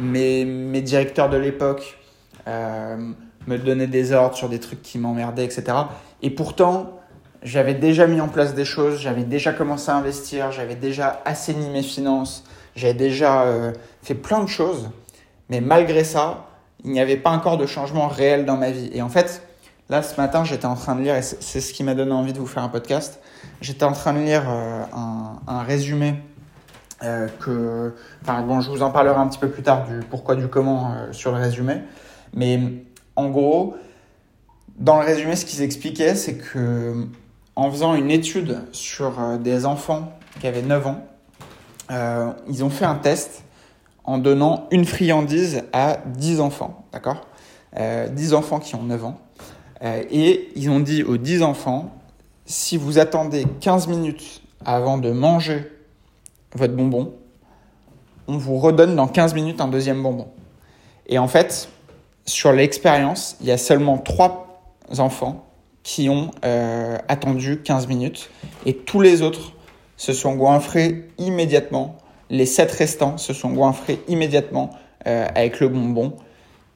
mes, 0.00 0.44
mes, 0.44 0.82
directeurs 0.82 1.28
de 1.28 1.36
l'époque 1.36 1.98
me 2.46 3.56
donnaient 3.58 3.86
des 3.86 4.12
ordres 4.12 4.36
sur 4.36 4.48
des 4.48 4.58
trucs 4.58 4.82
qui 4.82 4.98
m'emmerdaient, 4.98 5.44
etc. 5.44 5.76
Et 6.22 6.30
pourtant, 6.30 6.97
j'avais 7.42 7.74
déjà 7.74 8.06
mis 8.06 8.20
en 8.20 8.28
place 8.28 8.54
des 8.54 8.64
choses, 8.64 8.98
j'avais 8.98 9.22
déjà 9.22 9.52
commencé 9.52 9.90
à 9.90 9.96
investir, 9.96 10.50
j'avais 10.52 10.74
déjà 10.74 11.22
assaini 11.24 11.68
mes 11.70 11.82
finances, 11.82 12.44
j'avais 12.74 12.94
déjà 12.94 13.42
euh, 13.42 13.72
fait 14.02 14.14
plein 14.14 14.42
de 14.42 14.48
choses, 14.48 14.90
mais 15.48 15.60
malgré 15.60 16.04
ça, 16.04 16.46
il 16.84 16.90
n'y 16.90 17.00
avait 17.00 17.16
pas 17.16 17.30
encore 17.30 17.56
de 17.56 17.66
changement 17.66 18.08
réel 18.08 18.44
dans 18.44 18.56
ma 18.56 18.70
vie. 18.70 18.90
Et 18.92 19.02
en 19.02 19.08
fait, 19.08 19.42
là, 19.88 20.02
ce 20.02 20.20
matin, 20.20 20.44
j'étais 20.44 20.66
en 20.66 20.74
train 20.74 20.94
de 20.94 21.02
lire, 21.02 21.16
et 21.16 21.22
c'est 21.22 21.60
ce 21.60 21.72
qui 21.72 21.84
m'a 21.84 21.94
donné 21.94 22.12
envie 22.12 22.32
de 22.32 22.38
vous 22.38 22.46
faire 22.46 22.62
un 22.62 22.68
podcast, 22.68 23.20
j'étais 23.60 23.84
en 23.84 23.92
train 23.92 24.12
de 24.12 24.20
lire 24.20 24.44
euh, 24.48 24.82
un, 25.46 25.62
résumé 25.62 26.14
euh, 27.04 27.28
que... 27.40 27.94
Enfin, 28.22 28.42
bon, 28.42 28.60
je 28.60 28.70
vous 28.70 28.82
en 28.82 28.90
parlerai 28.90 29.16
un 29.16 29.28
petit 29.28 29.38
peu 29.38 29.48
plus 29.48 29.62
tard 29.62 29.86
du 29.86 30.00
pourquoi, 30.10 30.34
du 30.34 30.48
comment 30.48 30.92
sur 31.12 31.32
le 31.32 31.38
résumé. 31.38 31.82
Mais 32.34 32.60
en 33.14 33.28
gros, 33.28 33.76
dans 34.76 34.98
le 35.00 35.06
résumé, 35.06 35.36
ce 35.36 35.44
qu'ils 35.44 35.62
expliquaient, 35.62 36.14
c'est 36.14 36.36
que 36.36 37.08
en 37.58 37.72
faisant 37.72 37.96
une 37.96 38.12
étude 38.12 38.60
sur 38.70 39.14
des 39.40 39.66
enfants 39.66 40.12
qui 40.40 40.46
avaient 40.46 40.62
9 40.62 40.86
ans, 40.86 41.04
euh, 41.90 42.30
ils 42.48 42.62
ont 42.62 42.70
fait 42.70 42.84
un 42.84 42.94
test 42.94 43.42
en 44.04 44.18
donnant 44.18 44.68
une 44.70 44.84
friandise 44.84 45.64
à 45.72 45.98
10 46.06 46.38
enfants, 46.38 46.86
d'accord? 46.92 47.26
Euh, 47.76 48.06
10 48.08 48.34
enfants 48.34 48.60
qui 48.60 48.76
ont 48.76 48.84
9 48.84 49.04
ans. 49.04 49.18
Euh, 49.82 50.04
et 50.08 50.50
ils 50.54 50.70
ont 50.70 50.78
dit 50.78 51.02
aux 51.02 51.16
10 51.16 51.42
enfants, 51.42 51.92
si 52.46 52.76
vous 52.76 53.00
attendez 53.00 53.44
15 53.60 53.88
minutes 53.88 54.40
avant 54.64 54.96
de 54.96 55.10
manger 55.10 55.68
votre 56.54 56.74
bonbon, 56.74 57.12
on 58.28 58.38
vous 58.38 58.58
redonne 58.58 58.94
dans 58.94 59.08
15 59.08 59.34
minutes 59.34 59.60
un 59.60 59.68
deuxième 59.68 60.00
bonbon. 60.00 60.28
Et 61.08 61.18
en 61.18 61.26
fait, 61.26 61.68
sur 62.24 62.52
l'expérience, 62.52 63.36
il 63.40 63.48
y 63.48 63.50
a 63.50 63.58
seulement 63.58 63.98
3 63.98 64.62
enfants 64.98 65.47
qui 65.88 66.10
ont 66.10 66.32
euh, 66.44 66.98
attendu 67.08 67.62
15 67.64 67.86
minutes 67.86 68.28
et 68.66 68.74
tous 68.74 69.00
les 69.00 69.22
autres 69.22 69.54
se 69.96 70.12
sont 70.12 70.34
goinfrés 70.34 71.08
immédiatement. 71.16 71.96
Les 72.28 72.44
7 72.44 72.70
restants 72.72 73.16
se 73.16 73.32
sont 73.32 73.48
goinfrés 73.48 73.98
immédiatement 74.06 74.68
euh, 75.06 75.26
avec 75.34 75.60
le 75.60 75.68
bonbon 75.68 76.12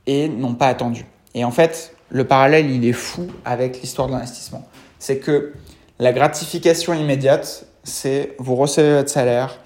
et 0.07 0.31
n'ont 0.31 0.55
pas 0.55 0.69
attendu. 0.69 1.05
Et 1.35 1.45
en 1.45 1.51
fait, 1.51 1.95
le 2.09 2.27
parallèle, 2.27 2.71
il 2.71 2.87
est 2.87 2.95
fou 2.95 3.27
avec 3.45 3.83
l'histoire 3.83 4.09
de 4.09 4.15
l'investissement. 4.15 4.67
C'est 4.99 5.19
que 5.19 5.53
la 5.99 6.15
gratification 6.15 6.95
immédiate, 6.95 7.67
c'est 7.85 8.35
vous 8.39 8.57
recevez 8.57 8.95
votre 8.95 9.11
salaire, 9.11 9.59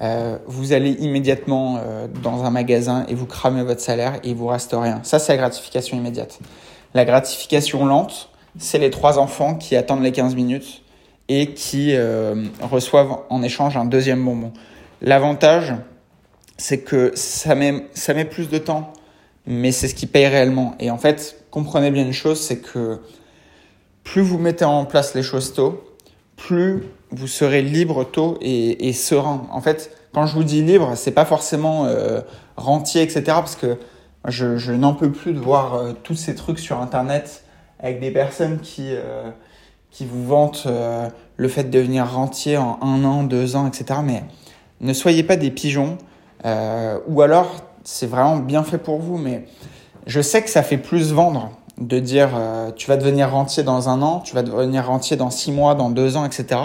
euh, 0.00 0.38
vous 0.46 0.72
allez 0.72 0.92
immédiatement 0.92 1.78
dans 2.22 2.44
un 2.44 2.50
magasin 2.50 3.04
et 3.08 3.14
vous 3.14 3.26
cramez 3.26 3.64
votre 3.64 3.82
salaire 3.82 4.14
et 4.24 4.30
il 4.30 4.34
vous 4.34 4.46
reste 4.46 4.72
rien. 4.72 5.00
Ça, 5.02 5.18
c'est 5.18 5.32
la 5.32 5.38
gratification 5.38 5.98
immédiate. 5.98 6.38
La 6.94 7.04
gratification 7.04 7.84
lente, 7.84 8.30
c'est 8.58 8.78
les 8.78 8.90
trois 8.90 9.18
enfants 9.18 9.54
qui 9.54 9.76
attendent 9.76 10.02
les 10.02 10.12
15 10.12 10.34
minutes 10.34 10.82
et 11.28 11.54
qui 11.54 11.94
euh, 11.94 12.44
reçoivent 12.60 13.18
en 13.30 13.42
échange 13.42 13.76
un 13.76 13.84
deuxième 13.84 14.24
bonbon. 14.24 14.52
L'avantage, 15.00 15.74
c'est 16.56 16.80
que 16.80 17.12
ça 17.14 17.54
met, 17.54 17.86
ça 17.94 18.14
met 18.14 18.24
plus 18.24 18.48
de 18.48 18.58
temps, 18.58 18.92
mais 19.46 19.72
c'est 19.72 19.88
ce 19.88 19.94
qui 19.94 20.06
paye 20.06 20.26
réellement. 20.26 20.74
Et 20.78 20.90
en 20.90 20.98
fait, 20.98 21.44
comprenez 21.50 21.90
bien 21.90 22.04
une 22.04 22.12
chose, 22.12 22.40
c'est 22.40 22.58
que 22.58 23.00
plus 24.02 24.22
vous 24.22 24.38
mettez 24.38 24.64
en 24.64 24.84
place 24.84 25.14
les 25.14 25.22
choses 25.22 25.54
tôt, 25.54 25.82
plus 26.36 26.84
vous 27.10 27.26
serez 27.26 27.62
libre 27.62 28.04
tôt 28.04 28.38
et, 28.40 28.88
et 28.88 28.92
serein. 28.92 29.46
En 29.50 29.60
fait, 29.60 29.90
quand 30.12 30.26
je 30.26 30.34
vous 30.34 30.44
dis 30.44 30.62
libre, 30.62 30.92
c'est 30.94 31.12
pas 31.12 31.24
forcément 31.24 31.86
euh, 31.86 32.20
rentier, 32.56 33.02
etc. 33.02 33.22
Parce 33.26 33.56
que 33.56 33.78
je, 34.28 34.56
je 34.56 34.72
n'en 34.72 34.94
peux 34.94 35.10
plus 35.10 35.32
de 35.32 35.38
voir 35.38 35.74
euh, 35.74 35.92
tous 36.02 36.14
ces 36.14 36.34
trucs 36.34 36.58
sur 36.58 36.80
Internet 36.80 37.43
avec 37.80 38.00
des 38.00 38.10
personnes 38.10 38.60
qui, 38.60 38.88
euh, 38.90 39.30
qui 39.90 40.06
vous 40.06 40.24
vantent 40.24 40.64
euh, 40.66 41.08
le 41.36 41.48
fait 41.48 41.64
de 41.64 41.70
devenir 41.70 42.10
rentier 42.10 42.56
en 42.56 42.78
un 42.82 43.04
an, 43.04 43.24
deux 43.24 43.56
ans, 43.56 43.66
etc. 43.66 44.00
Mais 44.04 44.24
ne 44.80 44.92
soyez 44.92 45.22
pas 45.22 45.36
des 45.36 45.50
pigeons. 45.50 45.98
Euh, 46.44 46.98
ou 47.06 47.22
alors, 47.22 47.62
c'est 47.84 48.06
vraiment 48.06 48.36
bien 48.36 48.62
fait 48.62 48.78
pour 48.78 48.98
vous. 48.98 49.18
Mais 49.18 49.46
je 50.06 50.20
sais 50.20 50.42
que 50.42 50.50
ça 50.50 50.62
fait 50.62 50.78
plus 50.78 51.12
vendre 51.12 51.50
de 51.78 51.98
dire 51.98 52.30
tu 52.76 52.86
vas 52.86 52.96
devenir 52.96 53.32
rentier 53.32 53.64
dans 53.64 53.88
un 53.88 54.00
an, 54.00 54.20
tu 54.20 54.36
vas 54.36 54.44
devenir 54.44 54.86
rentier 54.86 55.16
dans 55.16 55.30
six 55.30 55.50
mois, 55.50 55.74
dans 55.74 55.90
deux 55.90 56.16
ans, 56.16 56.24
etc. 56.24 56.60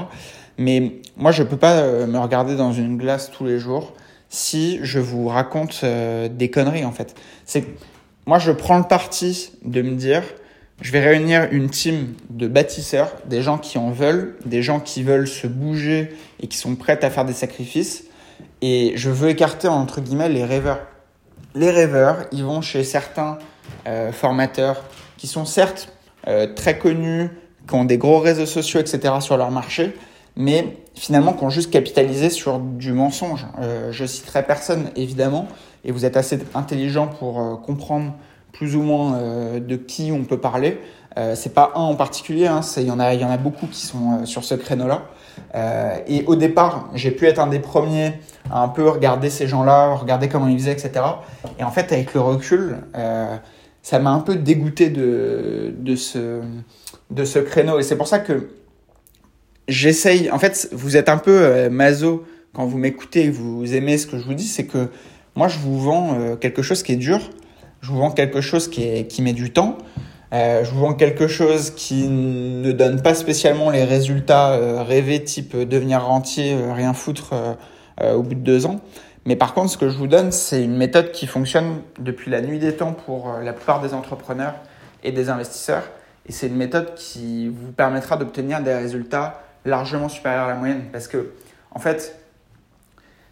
Mais 0.59 1.01
moi, 1.17 1.31
je 1.31 1.41
peux 1.41 1.57
pas 1.57 1.81
me 2.05 2.19
regarder 2.19 2.55
dans 2.55 2.73
une 2.73 2.95
glace 2.95 3.31
tous 3.31 3.43
les 3.43 3.57
jours 3.57 3.93
si 4.29 4.77
je 4.83 4.99
vous 4.99 5.27
raconte 5.27 5.83
des 5.83 6.51
conneries, 6.51 6.85
en 6.85 6.91
fait. 6.91 7.15
C'est 7.45 7.65
moi, 8.29 8.37
je 8.37 8.51
prends 8.51 8.77
le 8.77 8.83
parti 8.83 9.53
de 9.65 9.81
me 9.81 9.95
dire, 9.95 10.21
je 10.81 10.91
vais 10.91 11.01
réunir 11.01 11.47
une 11.51 11.69
team 11.69 12.13
de 12.29 12.47
bâtisseurs, 12.47 13.11
des 13.25 13.41
gens 13.41 13.57
qui 13.57 13.77
en 13.77 13.91
veulent, 13.91 14.37
des 14.45 14.61
gens 14.63 14.79
qui 14.79 15.03
veulent 15.03 15.27
se 15.27 15.47
bouger 15.47 16.15
et 16.39 16.47
qui 16.47 16.57
sont 16.57 16.75
prêts 16.75 17.03
à 17.03 17.09
faire 17.09 17.25
des 17.25 17.33
sacrifices. 17.33 18.05
Et 18.61 18.93
je 18.95 19.09
veux 19.09 19.29
écarter, 19.29 19.67
entre 19.67 20.01
guillemets, 20.01 20.29
les 20.29 20.45
rêveurs. 20.45 20.79
Les 21.55 21.71
rêveurs, 21.71 22.25
ils 22.31 22.43
vont 22.43 22.61
chez 22.61 22.83
certains 22.83 23.39
euh, 23.87 24.11
formateurs 24.11 24.83
qui 25.17 25.27
sont 25.27 25.45
certes 25.45 25.89
euh, 26.27 26.53
très 26.53 26.77
connus, 26.77 27.29
qui 27.67 27.75
ont 27.75 27.85
des 27.85 27.97
gros 27.97 28.19
réseaux 28.19 28.45
sociaux, 28.45 28.79
etc. 28.79 29.15
sur 29.19 29.37
leur 29.37 29.51
marché, 29.51 29.93
mais 30.35 30.77
finalement 30.95 31.33
qui 31.33 31.43
ont 31.43 31.49
juste 31.49 31.71
capitalisé 31.71 32.29
sur 32.29 32.59
du 32.59 32.93
mensonge. 32.93 33.45
Euh, 33.59 33.91
je 33.91 34.05
citerai 34.05 34.43
personne, 34.43 34.91
évidemment, 34.95 35.47
et 35.83 35.91
vous 35.91 36.05
êtes 36.05 36.17
assez 36.17 36.39
intelligent 36.55 37.07
pour 37.07 37.39
euh, 37.39 37.55
comprendre 37.55 38.13
plus 38.59 38.75
ou 38.75 38.81
moins 38.81 39.15
euh, 39.15 39.61
de 39.61 39.77
qui 39.77 40.11
on 40.11 40.25
peut 40.25 40.37
parler. 40.37 40.79
Euh, 41.17 41.33
c'est 41.33 41.53
pas 41.53 41.71
un 41.75 41.79
en 41.79 41.95
particulier, 41.95 42.45
hein, 42.45 42.59
il 42.75 42.83
y 42.83 42.91
en 42.91 42.99
a, 42.99 43.13
y 43.13 43.23
en 43.23 43.31
a 43.31 43.37
beaucoup 43.37 43.67
qui 43.67 43.85
sont 43.85 44.11
euh, 44.11 44.25
sur 44.25 44.43
ce 44.43 44.53
créneau-là. 44.53 45.05
Et 46.07 46.25
au 46.27 46.35
départ, 46.35 46.89
j'ai 46.93 47.11
pu 47.11 47.25
être 47.25 47.39
un 47.39 47.47
des 47.47 47.59
premiers 47.59 48.19
à 48.51 48.61
un 48.61 48.67
peu 48.67 48.89
regarder 48.89 49.29
ces 49.29 49.47
gens-là, 49.47 49.95
regarder 49.95 50.27
comment 50.27 50.49
ils 50.49 50.59
faisaient, 50.59 50.73
etc. 50.73 50.91
Et 51.57 51.63
en 51.63 51.71
fait, 51.71 51.93
avec 51.93 52.13
le 52.13 52.19
recul, 52.19 52.75
ça 53.81 53.99
m'a 53.99 54.09
un 54.09 54.19
peu 54.19 54.35
dégoûté 54.35 54.89
de, 54.89 55.73
de, 55.77 55.95
ce, 55.95 56.41
de 57.09 57.23
ce 57.23 57.39
créneau. 57.39 57.79
Et 57.79 57.83
c'est 57.83 57.95
pour 57.95 58.07
ça 58.07 58.19
que 58.19 58.49
j'essaye. 59.69 60.29
En 60.29 60.39
fait, 60.39 60.67
vous 60.73 60.97
êtes 60.97 61.07
un 61.07 61.17
peu 61.17 61.39
euh, 61.41 61.69
maso 61.69 62.25
quand 62.53 62.65
vous 62.65 62.77
m'écoutez 62.77 63.29
vous 63.29 63.73
aimez 63.73 63.97
ce 63.97 64.07
que 64.07 64.17
je 64.19 64.25
vous 64.25 64.33
dis. 64.33 64.47
C'est 64.47 64.65
que 64.65 64.89
moi, 65.35 65.47
je 65.47 65.59
vous 65.59 65.79
vends 65.79 66.35
quelque 66.35 66.61
chose 66.61 66.83
qui 66.83 66.91
est 66.91 66.97
dur. 66.97 67.21
Je 67.81 67.91
vous 67.91 67.97
vends 67.97 68.11
quelque 68.11 68.41
chose 68.41 68.69
qui, 68.69 68.83
est, 68.83 69.07
qui 69.07 69.21
met 69.21 69.33
du 69.33 69.51
temps. 69.51 69.77
Euh, 70.31 70.63
je 70.63 70.71
vous 70.71 70.81
vends 70.81 70.93
quelque 70.93 71.27
chose 71.27 71.71
qui 71.71 72.07
ne 72.07 72.71
donne 72.71 73.01
pas 73.01 73.15
spécialement 73.15 73.69
les 73.69 73.83
résultats 73.83 74.51
euh, 74.51 74.83
rêvés, 74.83 75.23
type 75.23 75.55
euh, 75.55 75.65
devenir 75.65 76.03
rentier, 76.03 76.55
rien 76.71 76.93
foutre 76.93 77.33
au 78.01 78.23
bout 78.23 78.35
de 78.35 78.39
deux 78.39 78.65
ans. 78.65 78.79
Mais 79.25 79.35
par 79.35 79.53
contre, 79.53 79.71
ce 79.71 79.77
que 79.77 79.89
je 79.89 79.97
vous 79.97 80.07
donne, 80.07 80.31
c'est 80.31 80.63
une 80.63 80.77
méthode 80.77 81.11
qui 81.11 81.27
fonctionne 81.27 81.81
depuis 81.99 82.31
la 82.31 82.39
nuit 82.39 82.59
des 82.59 82.73
temps 82.77 82.93
pour 82.93 83.33
la 83.43 83.51
plupart 83.51 83.81
des 83.81 83.93
entrepreneurs 83.93 84.53
et 85.03 85.11
des 85.11 85.29
investisseurs. 85.29 85.83
Et 86.25 86.31
c'est 86.31 86.47
une 86.47 86.55
méthode 86.55 86.95
qui 86.95 87.49
vous 87.49 87.73
permettra 87.73 88.15
d'obtenir 88.15 88.61
des 88.61 88.73
résultats 88.73 89.41
largement 89.65 90.07
supérieurs 90.07 90.45
à 90.45 90.47
la 90.47 90.55
moyenne. 90.55 90.83
Parce 90.93 91.09
que, 91.09 91.33
en 91.71 91.79
fait, 91.79 92.17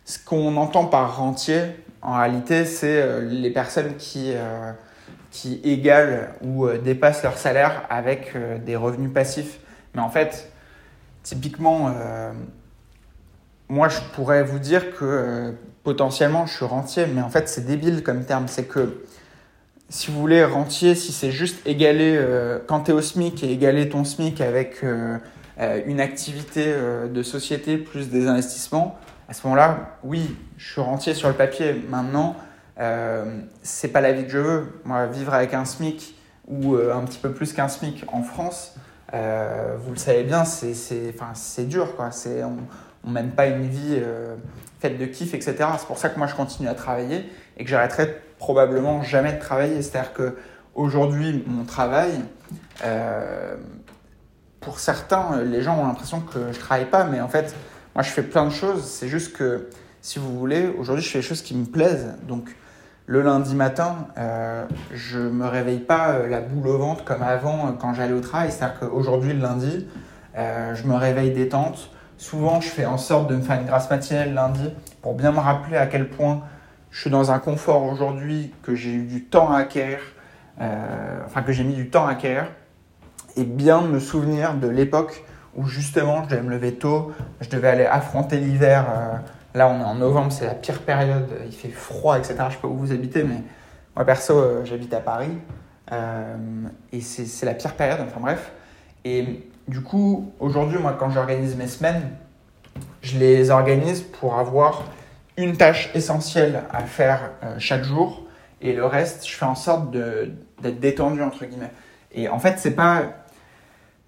ce 0.04 0.20
qu'on 0.20 0.58
entend 0.58 0.86
par 0.86 1.16
rentier, 1.16 1.62
en 2.08 2.18
réalité, 2.18 2.64
c'est 2.64 3.02
euh, 3.02 3.20
les 3.30 3.50
personnes 3.50 3.98
qui, 3.98 4.32
euh, 4.34 4.72
qui 5.30 5.60
égalent 5.66 6.30
ou 6.42 6.66
euh, 6.66 6.78
dépassent 6.78 7.22
leur 7.22 7.38
salaire 7.38 7.86
avec 7.90 8.34
des 8.64 8.78
revenus 8.78 9.12
passifs. 9.14 9.60
Mais 9.94 10.02
en 10.02 10.10
fait, 10.10 10.50
typiquement, 11.24 11.94
moi, 13.68 13.90
je 13.90 14.00
pourrais 14.14 14.44
vous 14.44 14.60
dire 14.60 14.96
que 14.96 15.54
potentiellement, 15.84 16.46
je 16.46 16.56
suis 16.56 16.66
rentier, 16.66 17.08
mais 17.08 17.22
en 17.22 17.30
fait, 17.30 17.50
c'est 17.50 17.66
débile 17.66 18.04
comme 18.04 18.24
terme. 18.24 18.48
C'est 18.48 18.68
que 18.68 19.04
si 19.90 20.10
vous 20.10 20.20
voulez 20.20 20.46
rentier, 20.46 20.96
si 20.96 21.12
c'est 21.12 21.32
juste 21.32 21.66
égaler, 21.66 22.24
quand 22.68 22.82
tu 22.82 22.92
es 22.92 22.94
au 22.94 23.02
SMIC 23.02 23.44
et 23.44 23.52
égaler 23.52 23.90
ton 23.90 24.06
SMIC 24.06 24.40
avec 24.40 24.86
une 25.88 26.00
activité 26.00 26.74
de 27.12 27.24
société 27.24 27.78
plus 27.78 28.10
des 28.10 28.28
investissements, 28.28 28.98
à 29.28 29.34
ce 29.34 29.46
moment-là, 29.46 29.98
oui, 30.04 30.38
je 30.58 30.72
suis 30.72 30.82
rentier 30.82 31.14
sur 31.14 31.28
le 31.28 31.34
papier. 31.34 31.74
Maintenant, 31.90 32.36
euh, 32.80 33.42
c'est 33.62 33.90
pas 33.90 34.02
la 34.02 34.14
vie 34.14 34.24
que 34.24 34.30
je 34.30 34.38
veux. 34.38 34.82
Moi, 34.86 35.06
vivre 35.08 35.34
avec 35.34 35.54
un 35.54 35.66
SMIC 35.66 36.16
ou 36.48 36.76
euh, 36.76 36.96
un 36.96 37.04
petit 37.04 37.20
peu 37.20 37.32
plus 37.32 37.52
qu'un 37.54 37.68
SMIC 37.68 38.06
en 38.08 38.24
France, 38.24 38.76
euh, 39.14 39.76
vous 39.80 39.92
le 39.92 39.98
savez 39.98 40.24
bien, 40.24 40.46
c'est 40.46 41.68
dur. 41.68 41.96
Quoi. 41.96 42.10
On 43.04 43.10
ne 43.10 43.14
mène 43.14 43.32
pas 43.32 43.48
une 43.48 43.68
vie 43.68 43.98
euh, 43.98 44.36
faite 44.80 44.98
de 44.98 45.06
kiff, 45.06 45.34
etc. 45.34 45.56
C'est 45.78 45.88
pour 45.88 45.98
ça 45.98 46.10
que 46.10 46.18
moi, 46.18 46.28
je 46.28 46.36
continue 46.36 46.70
à 46.70 46.74
travailler 46.74 47.30
et 47.58 47.66
que 47.66 47.70
j'arrêterai 47.70 48.22
probablement 48.40 49.02
jamais 49.02 49.34
de 49.34 49.40
travailler. 49.40 49.82
C'est-à-dire 49.82 50.14
que 50.14 50.38
aujourd'hui, 50.74 51.44
mon 51.48 51.66
travail, 51.66 52.12
pour 54.62 54.80
certains, 54.80 55.42
les 55.44 55.62
gens 55.62 55.78
ont 55.80 55.88
l'impression 55.88 56.22
que 56.22 56.54
je 56.54 56.60
travaille 56.60 56.86
pas, 56.86 57.04
mais 57.04 57.20
en 57.20 57.28
fait, 57.28 57.54
moi, 57.98 58.04
je 58.04 58.12
fais 58.12 58.22
plein 58.22 58.46
de 58.46 58.52
choses. 58.52 58.84
C'est 58.84 59.08
juste 59.08 59.36
que, 59.36 59.70
si 60.02 60.20
vous 60.20 60.38
voulez, 60.38 60.68
aujourd'hui, 60.68 61.04
je 61.04 61.10
fais 61.10 61.18
des 61.18 61.26
choses 61.26 61.42
qui 61.42 61.56
me 61.56 61.66
plaisent. 61.66 62.14
Donc, 62.28 62.56
le 63.08 63.24
lundi 63.24 63.56
matin, 63.56 64.08
euh, 64.20 64.68
je 64.94 65.18
me 65.18 65.48
réveille 65.48 65.80
pas 65.80 66.10
euh, 66.10 66.28
la 66.30 66.40
boule 66.40 66.68
au 66.68 66.78
ventre 66.78 67.04
comme 67.06 67.24
avant 67.24 67.66
euh, 67.66 67.72
quand 67.72 67.96
j'allais 67.96 68.14
au 68.14 68.20
travail. 68.20 68.52
C'est-à-dire 68.52 68.82
qu'aujourd'hui, 68.82 69.34
le 69.34 69.40
lundi, 69.40 69.88
euh, 70.38 70.76
je 70.76 70.84
me 70.84 70.94
réveille 70.94 71.32
détente. 71.32 71.90
Souvent, 72.20 72.62
je 72.62 72.68
fais 72.68 72.86
en 72.86 73.00
sorte 73.00 73.32
de 73.32 73.36
me 73.36 73.42
faire 73.42 73.60
une 73.60 73.66
grasse 73.66 73.90
matinale 73.90 74.32
lundi 74.32 74.70
pour 75.02 75.16
bien 75.16 75.32
me 75.32 75.40
rappeler 75.40 75.78
à 75.78 75.88
quel 75.88 76.08
point 76.08 76.44
je 76.92 77.02
suis 77.02 77.10
dans 77.10 77.32
un 77.32 77.40
confort 77.40 77.82
aujourd'hui 77.82 78.54
que 78.62 78.76
j'ai 78.76 78.94
eu 78.94 79.06
du 79.06 79.24
temps 79.24 79.52
à 79.52 79.58
acquérir, 79.58 79.98
enfin 80.60 81.42
que 81.42 81.52
j'ai 81.52 81.64
mis 81.64 81.76
du 81.76 81.90
temps 81.90 82.08
à 82.08 82.12
acquérir, 82.12 82.46
et 83.36 83.44
bien 83.44 83.82
me 83.82 84.00
souvenir 84.00 84.56
de 84.56 84.68
l'époque 84.68 85.24
où 85.58 85.66
justement 85.66 86.24
je 86.24 86.30
devais 86.30 86.42
me 86.42 86.52
lever 86.52 86.76
tôt, 86.76 87.12
je 87.42 87.50
devais 87.50 87.68
aller 87.68 87.86
affronter 87.86 88.38
l'hiver. 88.38 88.86
euh, 88.90 89.18
là, 89.56 89.68
on 89.68 89.80
est 89.80 89.84
en 89.84 89.96
novembre, 89.96 90.32
c'est 90.32 90.46
la 90.46 90.54
pire 90.54 90.82
période, 90.82 91.28
il 91.46 91.54
fait 91.54 91.70
froid, 91.70 92.18
etc. 92.18 92.36
Je 92.50 92.54
sais 92.54 92.62
pas 92.62 92.68
où 92.68 92.78
vous 92.78 92.92
habitez, 92.92 93.24
mais 93.24 93.42
moi 93.96 94.06
perso, 94.06 94.38
euh, 94.38 94.66
j'habite 94.66 94.94
à 94.94 95.00
Paris, 95.00 95.38
euh, 95.92 96.36
et 96.92 97.02
c'est 97.02 97.26
c'est 97.26 97.46
la 97.46 97.54
pire 97.54 97.74
période, 97.74 98.00
enfin 98.06 98.20
bref. 98.20 98.52
Et 99.04 99.50
du 99.68 99.82
coup, 99.82 100.32
aujourd'hui, 100.40 100.78
moi, 100.78 100.96
quand 100.98 101.10
j'organise 101.10 101.56
mes 101.56 101.68
semaines, 101.68 102.12
je 103.02 103.18
les 103.18 103.50
organise 103.50 104.02
pour 104.02 104.38
avoir 104.38 104.84
une 105.38 105.56
tâche 105.56 105.90
essentielle 105.94 106.64
à 106.72 106.82
faire 106.82 107.32
chaque 107.58 107.84
jour 107.84 108.28
et 108.62 108.74
le 108.74 108.86
reste, 108.86 109.28
je 109.28 109.36
fais 109.36 109.46
en 109.46 109.56
sorte 109.56 109.92
d'être 109.92 110.80
détendu, 110.80 111.22
entre 111.22 111.46
guillemets. 111.46 111.72
Et 112.12 112.30
en 112.30 112.40
fait, 112.40 112.58
c'est 112.58 112.76
pas. 112.76 113.04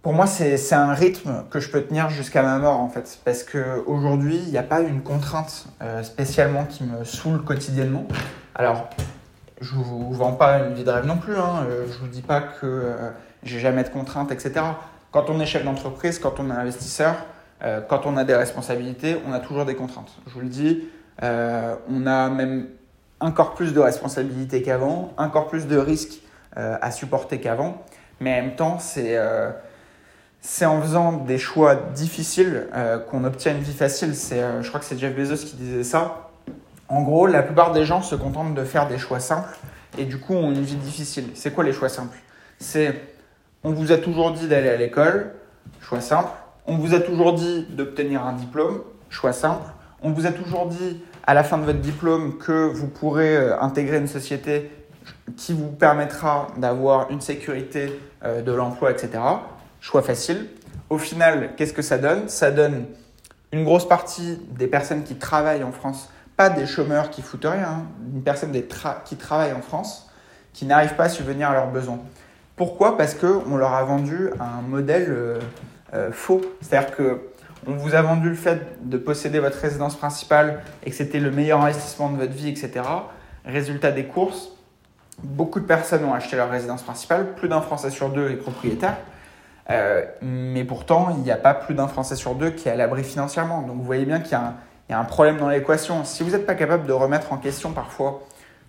Pour 0.10 0.16
moi, 0.16 0.26
c'est 0.26 0.74
un 0.74 0.92
rythme 0.92 1.44
que 1.52 1.60
je 1.60 1.70
peux 1.70 1.84
tenir 1.84 2.10
jusqu'à 2.10 2.42
ma 2.42 2.58
mort, 2.58 2.80
en 2.80 2.90
fait. 2.90 3.20
Parce 3.26 3.44
qu'aujourd'hui, 3.44 4.38
il 4.44 4.50
n'y 4.50 4.58
a 4.58 4.64
pas 4.64 4.80
une 4.80 5.04
contrainte 5.04 5.68
spécialement 6.02 6.66
qui 6.66 6.84
me 6.84 7.04
saoule 7.04 7.44
quotidiennement. 7.44 8.08
Alors, 8.56 8.90
je 9.62 9.76
ne 9.76 9.84
vous 9.84 10.12
vends 10.14 10.32
pas 10.32 10.62
une 10.62 10.74
vie 10.74 10.84
de 10.84 10.90
rêve 10.90 11.06
non 11.06 11.18
plus. 11.18 11.38
Hein. 11.38 11.68
Je 11.70 11.94
ne 11.94 12.00
vous 12.00 12.08
dis 12.08 12.24
pas 12.24 12.42
que 12.42 12.96
j'ai 13.44 13.60
jamais 13.60 13.84
de 13.84 13.90
contraintes, 13.90 14.32
etc. 14.32 14.62
Quand 15.12 15.30
on 15.30 15.40
est 15.40 15.46
chef 15.46 15.64
d'entreprise, 15.64 16.18
quand 16.18 16.40
on 16.40 16.50
est 16.50 16.56
investisseur, 16.56 17.14
euh, 17.62 17.80
quand 17.88 18.08
on 18.08 18.18
a 18.18 18.24
des 18.24 18.36
responsabilités, 18.36 19.16
on 19.28 19.32
a 19.32 19.40
toujours 19.40 19.66
des 19.66 19.76
contraintes. 19.76 20.14
Je 20.26 20.34
vous 20.34 20.42
le 20.42 20.50
dis, 20.50 20.90
euh, 21.22 21.76
on 21.88 22.08
a 22.08 22.30
même 22.30 22.68
encore 23.20 23.54
plus 23.54 23.74
de 23.74 23.80
responsabilités 23.80 24.64
qu'avant, 24.64 25.14
encore 25.18 25.50
plus 25.50 25.68
de 25.68 25.78
risques 25.78 26.24
euh, 26.58 26.78
à 26.82 26.90
supporter 26.90 27.40
qu'avant. 27.40 27.84
Mais 28.20 28.40
en 28.40 28.46
même 28.46 28.56
temps, 28.56 28.80
c'est 28.80 29.16
c'est 30.42 30.66
en 30.66 30.82
faisant 30.82 31.14
des 31.14 31.38
choix 31.38 31.76
difficiles 31.76 32.68
qu'on 33.10 33.24
obtient 33.24 33.54
une 33.54 33.62
vie 33.62 33.74
facile. 33.74 34.14
je 34.14 34.68
crois 34.68 34.80
que 34.80 34.86
c'est 34.86 34.98
Jeff 34.98 35.16
Bezos 35.16 35.46
qui 35.46 35.56
disait 35.56 35.84
ça. 35.84 36.30
En 36.88 37.04
gros, 37.04 37.28
la 37.28 37.44
plupart 37.44 37.72
des 37.72 37.86
gens 37.86 38.02
se 38.02 38.16
contentent 38.16 38.56
de 38.56 38.64
faire 38.64 38.88
des 38.88 38.98
choix 38.98 39.20
simples 39.20 39.58
et 39.98 40.06
du 40.06 40.18
coup 40.18 40.34
ont 40.34 40.52
une 40.52 40.64
vie 40.64 40.76
difficile. 40.76 41.26
C'est 41.36 41.52
quoi 41.52 41.64
les 41.64 41.74
choix 41.74 41.90
simples? 41.90 42.18
C'est 42.58 42.96
on 43.64 43.72
vous 43.72 43.92
a 43.92 43.98
toujours 43.98 44.32
dit 44.32 44.48
d'aller 44.48 44.70
à 44.70 44.78
l'école, 44.78 45.34
choix 45.82 46.00
simple. 46.00 46.30
On 46.66 46.78
vous 46.78 46.94
a 46.94 47.02
toujours 47.02 47.34
dit 47.34 47.66
d'obtenir 47.70 48.26
un 48.26 48.32
diplôme, 48.32 48.82
choix 49.10 49.34
simple. 49.34 49.70
On 50.02 50.12
vous 50.12 50.26
a 50.26 50.32
toujours 50.32 50.68
dit 50.68 51.02
à 51.28 51.34
la 51.34 51.44
fin 51.44 51.58
de 51.58 51.64
votre 51.64 51.80
diplôme 51.80 52.38
que 52.38 52.68
vous 52.68 52.88
pourrez 52.88 53.36
euh, 53.36 53.60
intégrer 53.60 53.98
une 53.98 54.08
société 54.08 54.72
qui 55.36 55.52
vous 55.52 55.68
permettra 55.68 56.48
d'avoir 56.58 57.12
une 57.12 57.20
sécurité 57.20 58.00
euh, 58.24 58.42
de 58.42 58.54
l'emploi, 58.54 58.92
etc. 58.92 59.20
Choix 59.82 60.02
facile. 60.02 60.48
Au 60.90 60.98
final, 60.98 61.52
qu'est-ce 61.56 61.74
que 61.74 61.82
ça 61.82 61.98
donne? 61.98 62.30
Ça 62.30 62.52
donne 62.52 62.86
une 63.52 63.64
grosse 63.64 63.88
partie 63.88 64.40
des 64.52 64.68
personnes 64.68 65.04
qui 65.04 65.16
travaillent 65.16 65.64
en 65.64 65.72
France, 65.72 66.10
pas 66.38 66.50
des 66.50 66.66
chômeurs 66.66 67.10
qui 67.10 67.22
foutent 67.22 67.46
rien, 67.46 67.68
hein, 67.68 67.86
une 68.14 68.22
personne 68.22 68.52
qui 69.06 69.16
travaille 69.16 69.54
en 69.54 69.62
France, 69.62 70.10
qui 70.54 70.66
n'arrivent 70.66 70.96
pas 70.96 71.06
à 71.06 71.10
subvenir 71.10 71.50
à 71.50 71.54
leurs 71.54 71.72
besoins. 71.72 72.00
Pourquoi? 72.56 72.98
Parce 72.98 73.16
qu'on 73.16 73.56
leur 73.56 73.74
a 73.74 73.84
vendu 73.84 74.30
un 74.40 74.62
modèle 74.62 75.08
euh, 75.10 75.40
euh, 75.94 76.12
faux. 76.12 76.42
C'est-à-dire 76.62 76.96
qu'on 76.96 77.74
vous 77.74 77.96
a 77.96 78.02
vendu 78.02 78.30
le 78.30 78.36
fait 78.36 78.78
de 78.88 78.98
posséder 78.98 79.40
votre 79.40 79.58
résidence 79.58 79.96
principale 79.96 80.62
et 80.84 80.90
que 80.90 80.96
c'était 80.96 81.20
le 81.20 81.32
meilleur 81.32 81.62
investissement 81.62 82.10
de 82.10 82.18
votre 82.18 82.34
vie, 82.34 82.50
etc. 82.50 82.82
Résultat 83.46 83.92
des 83.92 84.06
courses, 84.06 84.50
beaucoup 85.24 85.60
de 85.60 85.66
personnes 85.66 86.04
ont 86.04 86.14
acheté 86.14 86.36
leur 86.36 86.50
résidence 86.50 86.84
principale, 86.84 87.34
plus 87.36 87.48
d'un 87.48 87.62
Français 87.62 87.90
sur 87.90 88.10
deux 88.10 88.30
est 88.30 88.36
propriétaire. 88.36 88.98
Euh, 89.70 90.04
mais 90.22 90.64
pourtant, 90.64 91.10
il 91.12 91.22
n'y 91.22 91.32
a 91.32 91.38
pas 91.38 91.54
plus 91.54 91.76
d'un 91.76 91.88
Français 91.88 92.16
sur 92.16 92.36
deux 92.36 92.50
qui 92.50 92.68
est 92.68 92.72
à 92.72 92.76
l'abri 92.76 93.04
financièrement. 93.04 93.62
Donc 93.62 93.78
vous 93.78 93.84
voyez 93.84 94.06
bien 94.06 94.20
qu'il 94.20 94.32
y, 94.32 94.94
a 94.94 95.00
un 95.00 95.04
problème 95.04 95.38
dans 95.38 95.50
l'équation. 95.50 96.04
Si 96.06 96.24
vous 96.24 96.32
n'êtes 96.32 96.46
pas 96.46 96.56
capable 96.56 96.88
de 96.88 96.94
remettre 96.94 97.32
en 97.34 97.38
question 97.38 97.72
parfois 97.72 98.24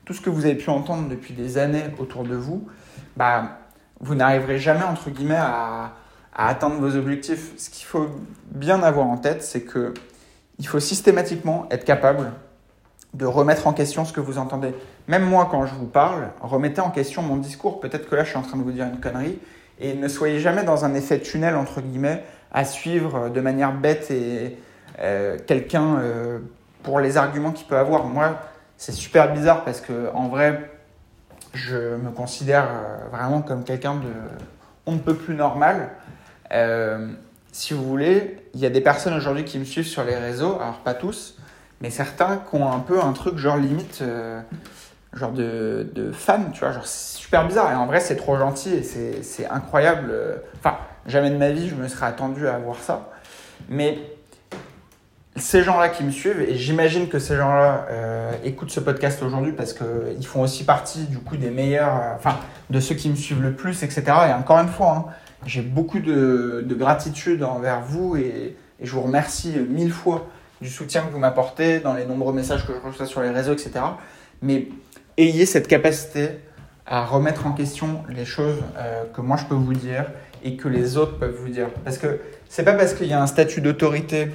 tout 0.05 0.13
ce 0.13 0.21
que 0.21 0.31
vous 0.31 0.45
avez 0.45 0.57
pu 0.57 0.69
entendre 0.71 1.09
depuis 1.09 1.35
des 1.35 1.57
années 1.57 1.85
autour 1.99 2.25
de 2.25 2.35
vous, 2.35 2.67
bah, 3.17 3.61
vous 4.01 4.15
n'arriverez 4.15 4.59
jamais, 4.59 4.85
entre 4.85 5.11
guillemets, 5.11 5.37
à, 5.37 5.93
atteindre 6.35 6.77
vos 6.77 6.97
objectifs. 6.97 7.53
Ce 7.59 7.71
qu'il 7.71 7.87
faut 7.87 8.09
bien 8.51 8.83
avoir 8.83 9.07
en 9.07 9.17
tête, 9.17 9.43
c'est 9.43 9.63
que 9.63 9.95
il 10.59 10.67
faut 10.67 10.81
systématiquement 10.81 11.67
être 11.71 11.85
capable 11.85 12.33
de 13.15 13.25
remettre 13.25 13.67
en 13.67 13.73
question 13.73 14.05
ce 14.05 14.13
que 14.13 14.21
vous 14.21 14.39
entendez. 14.39 14.75
Même 15.09 15.25
moi, 15.25 15.49
quand 15.51 15.67
je 15.67 15.75
vous 15.75 15.87
parle, 15.87 16.29
remettez 16.43 16.81
en 16.81 16.91
question 16.91 17.23
mon 17.23 17.37
discours. 17.37 17.81
Peut-être 17.81 18.09
que 18.09 18.15
là, 18.15 18.25
je 18.25 18.29
suis 18.29 18.39
en 18.39 18.43
train 18.43 18.59
de 18.59 18.63
vous 18.63 18.71
dire 18.71 18.87
une 18.87 19.01
connerie. 19.01 19.39
Et 19.81 19.95
ne 19.95 20.09
soyez 20.09 20.41
jamais 20.41 20.63
dans 20.63 20.85
un 20.85 20.95
effet 20.95 21.21
tunnel, 21.21 21.57
entre 21.57 21.81
guillemets, 21.81 22.23
à 22.53 22.65
suivre 22.65 23.31
de 23.31 23.41
manière 23.41 23.73
bête 23.73 24.11
et 24.11 24.57
euh, 25.01 25.39
quelqu'un 25.47 25.97
euh, 25.99 26.39
pour 26.83 27.01
les 27.01 27.17
arguments 27.17 27.53
qu'il 27.53 27.67
peut 27.67 27.77
avoir. 27.77 28.05
Moi, 28.05 28.39
c'est 28.77 28.93
super 28.93 29.33
bizarre 29.33 29.65
parce 29.65 29.81
que 29.81 30.11
en 30.15 30.29
vrai, 30.29 30.71
je 31.55 31.97
me 31.97 32.11
considère 32.11 32.69
euh, 32.69 33.09
vraiment 33.11 33.41
comme 33.41 33.65
quelqu'un 33.65 33.95
de 33.95 34.09
on 34.87 34.93
ne 34.93 34.99
peut 34.99 35.15
plus 35.15 35.35
normal. 35.35 35.91
Si 37.53 37.75
vous 37.75 37.85
voulez, 37.85 38.39
il 38.55 38.61
y 38.61 38.67
a 38.67 38.71
des 38.71 38.81
personnes 38.81 39.15
aujourd'hui 39.15 39.45
qui 39.45 39.59
me 39.59 39.65
suivent 39.65 39.87
sur 39.87 40.05
les 40.05 40.17
réseaux, 40.17 40.57
alors 40.61 40.79
pas 40.85 40.95
tous, 40.95 41.37
mais 41.81 41.91
certains 41.91 42.39
qui 42.39 42.57
ont 42.57 42.73
un 42.73 42.79
peu 42.79 43.01
un 43.01 43.13
truc 43.13 43.37
genre 43.37 43.57
limite, 43.57 44.03
genre 45.13 45.33
de, 45.33 45.91
de 45.95 46.13
fan, 46.13 46.51
tu 46.53 46.61
vois, 46.61 46.73
genre 46.73 46.87
super 46.87 47.47
bizarre. 47.47 47.73
Et 47.73 47.75
en 47.75 47.87
vrai, 47.87 48.01
c'est 48.01 48.17
trop 48.17 48.37
gentil 48.37 48.75
et 48.75 48.83
c'est 49.23 49.47
incroyable. 49.49 50.13
Enfin, 50.59 50.77
jamais 51.07 51.31
de 51.31 51.37
ma 51.37 51.51
vie, 51.51 51.69
je 51.69 51.75
me 51.75 51.89
serais 51.89 52.07
attendu 52.07 52.47
à 52.49 52.59
voir 52.59 52.77
ça. 52.79 53.11
Mais 53.69 53.99
ces 55.37 55.63
gens-là 55.63 55.89
qui 55.89 56.05
me 56.05 56.11
suivent, 56.11 56.41
et 56.41 56.57
j'imagine 56.57 57.09
que 57.09 57.19
ces 57.19 57.37
gens-là 57.37 57.87
euh, 57.91 58.33
écoutent 58.45 58.71
ce 58.71 58.81
podcast 58.81 59.23
aujourd'hui 59.23 59.53
parce 59.53 59.73
qu'ils 59.73 60.27
font 60.27 60.43
aussi 60.43 60.65
partie 60.65 61.05
du 61.05 61.19
coup 61.19 61.37
des 61.37 61.51
meilleurs, 61.51 61.95
euh, 61.95 62.15
enfin 62.17 62.37
de 62.69 62.81
ceux 62.81 62.95
qui 62.95 63.09
me 63.09 63.17
suivent 63.17 63.43
le 63.43 63.53
plus, 63.53 63.83
etc. 63.83 64.03
Et 64.29 64.33
encore 64.33 64.59
une 64.59 64.69
fois, 64.69 65.07
hein, 65.09 65.13
j'ai 65.47 65.63
beaucoup 65.63 66.01
de, 66.01 66.67
gratitude 66.69 67.43
envers 67.43 67.81
vous 67.81 68.17
et, 68.17 68.57
je 68.83 68.93
vous 68.93 69.03
remercie 69.03 69.53
mille 69.69 69.93
fois 69.93 70.27
du 70.63 70.71
soutien 70.71 71.03
que 71.03 71.13
vous 71.13 71.19
m'apportez 71.19 71.81
dans 71.81 71.93
les 71.93 72.07
nombreux 72.07 72.33
messages 72.33 72.67
que 72.67 72.73
je 72.73 72.79
reçois 72.79 73.05
sur 73.05 73.21
les 73.21 73.29
réseaux, 73.29 73.53
etc. 73.53 73.73
Mais 74.41 74.69
ayez 75.23 75.47
cette 75.47 75.69
capacité 75.69 76.31
à 76.87 77.05
remettre 77.05 77.47
en 77.47 77.53
question 77.53 78.03
les 78.09 78.25
choses 78.25 78.59
euh, 78.77 79.05
que 79.15 79.21
moi 79.21 79.37
je 79.37 79.45
peux 79.45 79.55
vous 79.55 79.75
dire 79.75 80.07
et 80.43 80.57
que 80.57 80.69
les 80.69 80.97
autres 80.97 81.19
peuvent 81.19 81.37
vous 81.37 81.49
dire. 81.49 81.69
Parce 81.85 81.99
que 81.99 82.21
c'est 82.49 82.65
pas 82.65 82.73
parce 82.73 82.95
qu'il 82.95 83.07
y 83.07 83.13
a 83.13 83.23
un 83.23 83.27
statut 83.27 83.61
d'autorité 83.61 84.29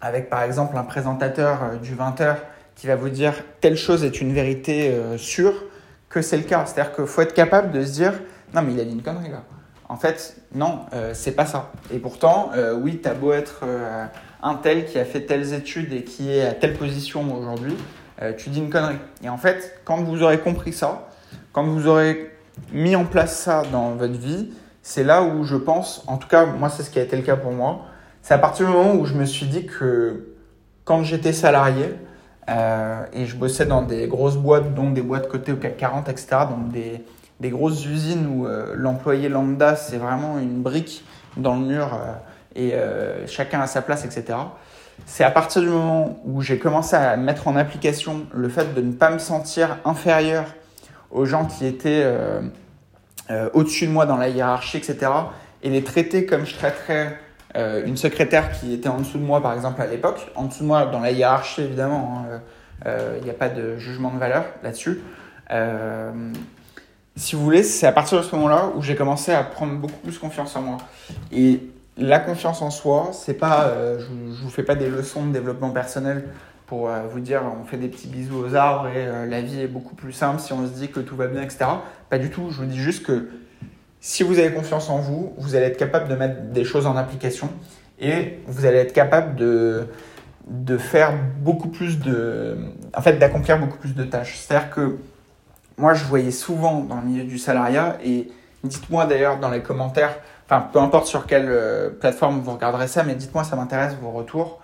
avec 0.00 0.30
par 0.30 0.42
exemple 0.42 0.76
un 0.76 0.84
présentateur 0.84 1.62
euh, 1.62 1.76
du 1.76 1.94
20h 1.94 2.36
qui 2.76 2.86
va 2.86 2.96
vous 2.96 3.08
dire 3.08 3.34
telle 3.60 3.76
chose 3.76 4.04
est 4.04 4.20
une 4.20 4.32
vérité 4.32 4.90
euh, 4.90 5.18
sûre, 5.18 5.54
que 6.08 6.22
c'est 6.22 6.36
le 6.36 6.44
cas. 6.44 6.64
C'est-à-dire 6.66 6.94
qu'il 6.94 7.06
faut 7.06 7.22
être 7.22 7.34
capable 7.34 7.72
de 7.72 7.84
se 7.84 7.92
dire 7.92 8.12
non 8.54 8.62
mais 8.62 8.74
il 8.74 8.80
a 8.80 8.84
dit 8.84 8.92
une 8.92 9.02
connerie 9.02 9.30
là. 9.30 9.42
En 9.88 9.96
fait, 9.96 10.36
non, 10.54 10.86
c'est 11.12 11.32
pas 11.32 11.44
ça. 11.44 11.70
Et 11.92 11.98
pourtant, 11.98 12.50
oui, 12.80 13.00
tu 13.02 13.08
as 13.10 13.12
beau 13.12 13.34
être 13.34 13.62
un 14.42 14.54
tel 14.54 14.86
qui 14.86 14.98
a 14.98 15.04
fait 15.04 15.20
telles 15.20 15.52
études 15.52 15.92
et 15.92 16.02
qui 16.02 16.32
est 16.32 16.46
à 16.46 16.54
telle 16.54 16.78
position 16.78 17.36
aujourd'hui, 17.36 17.76
tu 18.36 18.50
dis 18.50 18.60
une 18.60 18.70
connerie. 18.70 18.98
Et 19.22 19.28
en 19.28 19.38
fait, 19.38 19.80
quand 19.84 20.02
vous 20.02 20.22
aurez 20.22 20.38
compris 20.38 20.72
ça, 20.72 21.08
quand 21.52 21.64
vous 21.64 21.86
aurez 21.86 22.30
mis 22.72 22.96
en 22.96 23.04
place 23.04 23.36
ça 23.36 23.62
dans 23.72 23.92
votre 23.92 24.18
vie, 24.18 24.52
c'est 24.82 25.04
là 25.04 25.22
où 25.22 25.44
je 25.44 25.56
pense, 25.56 26.04
en 26.06 26.16
tout 26.16 26.28
cas, 26.28 26.46
moi, 26.46 26.68
c'est 26.68 26.82
ce 26.82 26.90
qui 26.90 26.98
a 26.98 27.02
été 27.02 27.16
le 27.16 27.22
cas 27.22 27.36
pour 27.36 27.52
moi, 27.52 27.86
c'est 28.20 28.34
à 28.34 28.38
partir 28.38 28.66
du 28.66 28.72
moment 28.72 28.94
où 28.94 29.04
je 29.04 29.14
me 29.14 29.24
suis 29.24 29.46
dit 29.46 29.66
que 29.66 30.34
quand 30.84 31.02
j'étais 31.02 31.32
salarié 31.32 31.94
euh, 32.48 33.04
et 33.12 33.26
je 33.26 33.36
bossais 33.36 33.66
dans 33.66 33.82
des 33.82 34.06
grosses 34.06 34.36
boîtes, 34.36 34.74
dont 34.74 34.90
des 34.90 35.02
boîtes 35.02 35.28
cotées 35.28 35.52
au 35.52 35.56
CAC 35.56 35.76
40, 35.76 36.08
etc., 36.08 36.26
donc 36.50 36.70
des, 36.70 37.04
des 37.40 37.50
grosses 37.50 37.84
usines 37.86 38.26
où 38.26 38.46
euh, 38.46 38.74
l'employé 38.76 39.28
lambda, 39.28 39.76
c'est 39.76 39.98
vraiment 39.98 40.38
une 40.38 40.62
brique 40.62 41.04
dans 41.36 41.54
le 41.54 41.66
mur 41.66 41.98
euh, 42.56 43.24
et 43.24 43.26
chacun 43.26 43.60
a 43.60 43.66
sa 43.66 43.82
place, 43.82 44.04
etc. 44.04 44.38
C'est 45.06 45.24
à 45.24 45.30
partir 45.30 45.62
du 45.62 45.68
moment 45.68 46.20
où 46.24 46.42
j'ai 46.42 46.58
commencé 46.58 46.96
à 46.96 47.16
mettre 47.16 47.48
en 47.48 47.56
application 47.56 48.26
le 48.32 48.48
fait 48.48 48.74
de 48.74 48.80
ne 48.80 48.92
pas 48.92 49.10
me 49.10 49.18
sentir 49.18 49.78
inférieur 49.84 50.44
aux 51.10 51.24
gens 51.24 51.46
qui 51.46 51.66
étaient 51.66 52.06
au-dessus 53.54 53.86
de 53.86 53.92
moi 53.92 54.06
dans 54.06 54.16
la 54.16 54.28
hiérarchie, 54.28 54.76
etc., 54.76 55.10
et 55.62 55.70
les 55.70 55.82
traiter 55.82 56.26
comme 56.26 56.44
je 56.44 56.54
traiterais 56.54 57.18
euh, 57.54 57.84
une 57.84 57.96
secrétaire 57.96 58.50
qui 58.52 58.72
était 58.72 58.88
en 58.88 58.98
dessous 58.98 59.18
de 59.18 59.24
moi, 59.24 59.42
par 59.42 59.52
exemple, 59.52 59.82
à 59.82 59.86
l'époque, 59.86 60.30
en 60.34 60.44
dessous 60.44 60.62
de 60.62 60.68
moi, 60.68 60.86
dans 60.86 61.00
la 61.00 61.10
hiérarchie, 61.10 61.62
évidemment, 61.62 62.24
hein, 62.24 62.40
euh, 62.86 63.18
il 63.18 63.24
n'y 63.24 63.30
a 63.30 63.34
pas 63.34 63.50
de 63.50 63.76
jugement 63.76 64.10
de 64.10 64.18
valeur 64.18 64.44
là-dessus. 64.62 65.02
Euh, 65.50 66.32
si 67.14 67.36
vous 67.36 67.44
voulez, 67.44 67.62
c'est 67.62 67.86
à 67.86 67.92
partir 67.92 68.16
de 68.18 68.22
ce 68.22 68.34
moment-là 68.36 68.70
où 68.74 68.80
j'ai 68.80 68.96
commencé 68.96 69.32
à 69.32 69.42
prendre 69.42 69.74
beaucoup 69.74 70.00
plus 70.02 70.18
confiance 70.18 70.56
en 70.56 70.62
moi. 70.62 70.78
Et 71.30 71.60
la 71.96 72.18
confiance 72.18 72.62
en 72.62 72.70
soi, 72.70 73.10
c'est 73.12 73.34
pas, 73.34 73.74
je, 73.98 74.04
je 74.04 74.42
vous 74.42 74.50
fais 74.50 74.62
pas 74.62 74.74
des 74.74 74.88
leçons 74.88 75.26
de 75.26 75.32
développement 75.32 75.70
personnel 75.70 76.24
pour 76.66 76.88
vous 76.88 77.20
dire 77.20 77.42
on 77.60 77.66
fait 77.66 77.76
des 77.76 77.88
petits 77.88 78.08
bisous 78.08 78.38
aux 78.38 78.54
arbres 78.54 78.88
et 78.88 79.28
la 79.28 79.42
vie 79.42 79.60
est 79.60 79.66
beaucoup 79.66 79.94
plus 79.94 80.12
simple 80.12 80.40
si 80.40 80.54
on 80.54 80.66
se 80.66 80.72
dit 80.72 80.88
que 80.88 81.00
tout 81.00 81.16
va 81.16 81.26
bien, 81.26 81.42
etc. 81.42 81.66
Pas 82.08 82.18
du 82.18 82.30
tout. 82.30 82.48
Je 82.50 82.62
vous 82.62 82.66
dis 82.66 82.80
juste 82.80 83.04
que 83.04 83.28
si 84.00 84.24
vous 84.24 84.38
avez 84.40 84.52
confiance 84.52 84.90
en 84.90 84.98
vous, 84.98 85.32
vous 85.38 85.54
allez 85.54 85.66
être 85.66 85.76
capable 85.76 86.08
de 86.08 86.16
mettre 86.16 86.42
des 86.50 86.64
choses 86.64 86.86
en 86.86 86.96
application 86.96 87.48
et 88.00 88.40
vous 88.46 88.66
allez 88.66 88.78
être 88.78 88.92
capable 88.92 89.36
de, 89.36 89.86
de 90.48 90.76
faire 90.76 91.14
beaucoup 91.38 91.68
plus 91.68 92.00
de. 92.00 92.56
En 92.96 93.00
fait, 93.00 93.14
d'accomplir 93.14 93.60
beaucoup 93.60 93.78
plus 93.78 93.94
de 93.94 94.02
tâches. 94.02 94.38
C'est-à-dire 94.38 94.70
que 94.70 94.98
moi, 95.78 95.94
je 95.94 96.04
voyais 96.04 96.32
souvent 96.32 96.80
dans 96.80 96.96
le 96.96 97.06
milieu 97.06 97.24
du 97.24 97.38
salariat 97.38 97.96
et 98.04 98.28
dites-moi 98.64 99.06
d'ailleurs 99.06 99.38
dans 99.38 99.50
les 99.50 99.62
commentaires, 99.62 100.18
peu 100.60 100.78
importe 100.78 101.06
sur 101.06 101.26
quelle 101.26 101.48
euh, 101.48 101.90
plateforme 101.90 102.40
vous 102.40 102.52
regarderez 102.52 102.88
ça, 102.88 103.02
mais 103.04 103.14
dites-moi, 103.14 103.44
ça 103.44 103.56
m'intéresse 103.56 103.94
vos 104.00 104.10
retours. 104.10 104.60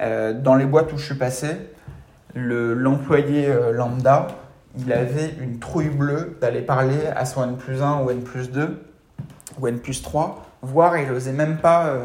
Euh, 0.00 0.32
dans 0.32 0.54
les 0.54 0.66
boîtes 0.66 0.92
où 0.92 0.98
je 0.98 1.04
suis 1.04 1.14
passé, 1.14 1.48
l'employé 2.34 3.52
lambda, 3.72 4.28
il 4.78 4.92
avait 4.92 5.34
une 5.40 5.58
trouille 5.58 5.88
bleue 5.88 6.36
d'aller 6.40 6.60
parler 6.60 7.06
à 7.16 7.24
son 7.24 7.42
N 7.42 7.56
plus 7.56 7.82
1 7.82 8.02
ou 8.02 8.10
N 8.10 8.22
plus 8.22 8.50
2 8.50 8.80
ou 9.58 9.66
N 9.66 9.80
plus 9.80 10.02
3, 10.02 10.46
voire 10.62 10.96
il 10.98 11.08
n'osait 11.08 11.32
même 11.32 11.56
pas 11.56 11.96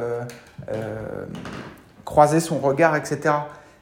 croiser 2.05 2.39
son 2.39 2.57
regard, 2.57 2.95
etc. 2.95 3.35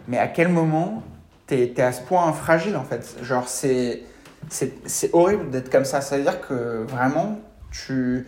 Mais 0.08 0.18
à 0.18 0.28
quel 0.28 0.50
moment 0.50 1.04
t'es 1.48 1.74
es 1.78 1.82
à 1.82 1.94
ce 1.94 2.02
point 2.02 2.34
fragile 2.34 2.76
en 2.76 2.84
fait? 2.84 3.16
Genre, 3.24 3.48
c'est 3.48 4.04
horrible 5.14 5.52
d'être 5.52 5.70
comme 5.70 5.86
ça. 5.86 6.02
C'est-à-dire 6.02 6.42
que 6.42 6.84
vraiment, 6.90 7.40
tu 7.72 8.28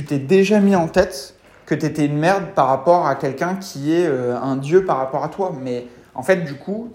t'es 0.00 0.18
déjà 0.18 0.60
mis 0.60 0.74
en 0.74 0.88
tête 0.88 1.34
que 1.66 1.74
tu 1.74 1.84
étais 1.84 2.06
une 2.06 2.16
merde 2.16 2.46
par 2.54 2.68
rapport 2.68 3.06
à 3.06 3.14
quelqu'un 3.14 3.56
qui 3.56 3.92
est 3.92 4.06
euh, 4.06 4.36
un 4.36 4.56
dieu 4.56 4.84
par 4.84 4.96
rapport 4.96 5.22
à 5.22 5.28
toi. 5.28 5.52
Mais 5.60 5.86
en 6.14 6.22
fait, 6.22 6.44
du 6.44 6.54
coup, 6.54 6.90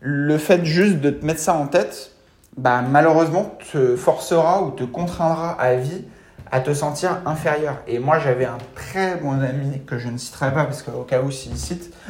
le 0.00 0.38
fait 0.38 0.64
juste 0.64 0.96
de 0.96 1.10
te 1.10 1.24
mettre 1.24 1.40
ça 1.40 1.54
en 1.54 1.66
tête, 1.66 2.12
bah, 2.56 2.82
malheureusement, 2.82 3.56
te 3.70 3.96
forcera 3.96 4.62
ou 4.62 4.70
te 4.70 4.84
contraindra 4.84 5.52
à 5.52 5.76
vie 5.76 6.04
à 6.50 6.60
te 6.60 6.72
sentir 6.72 7.20
inférieur. 7.26 7.76
Et 7.86 7.98
moi, 7.98 8.18
j'avais 8.18 8.44
un 8.44 8.58
très 8.74 9.16
bon 9.16 9.40
ami 9.40 9.82
que 9.86 9.98
je 9.98 10.08
ne 10.08 10.16
citerai 10.16 10.52
pas 10.52 10.64
parce 10.64 10.82
qu'au 10.82 11.02
cas 11.02 11.20
où 11.22 11.30
s'il 11.30 11.52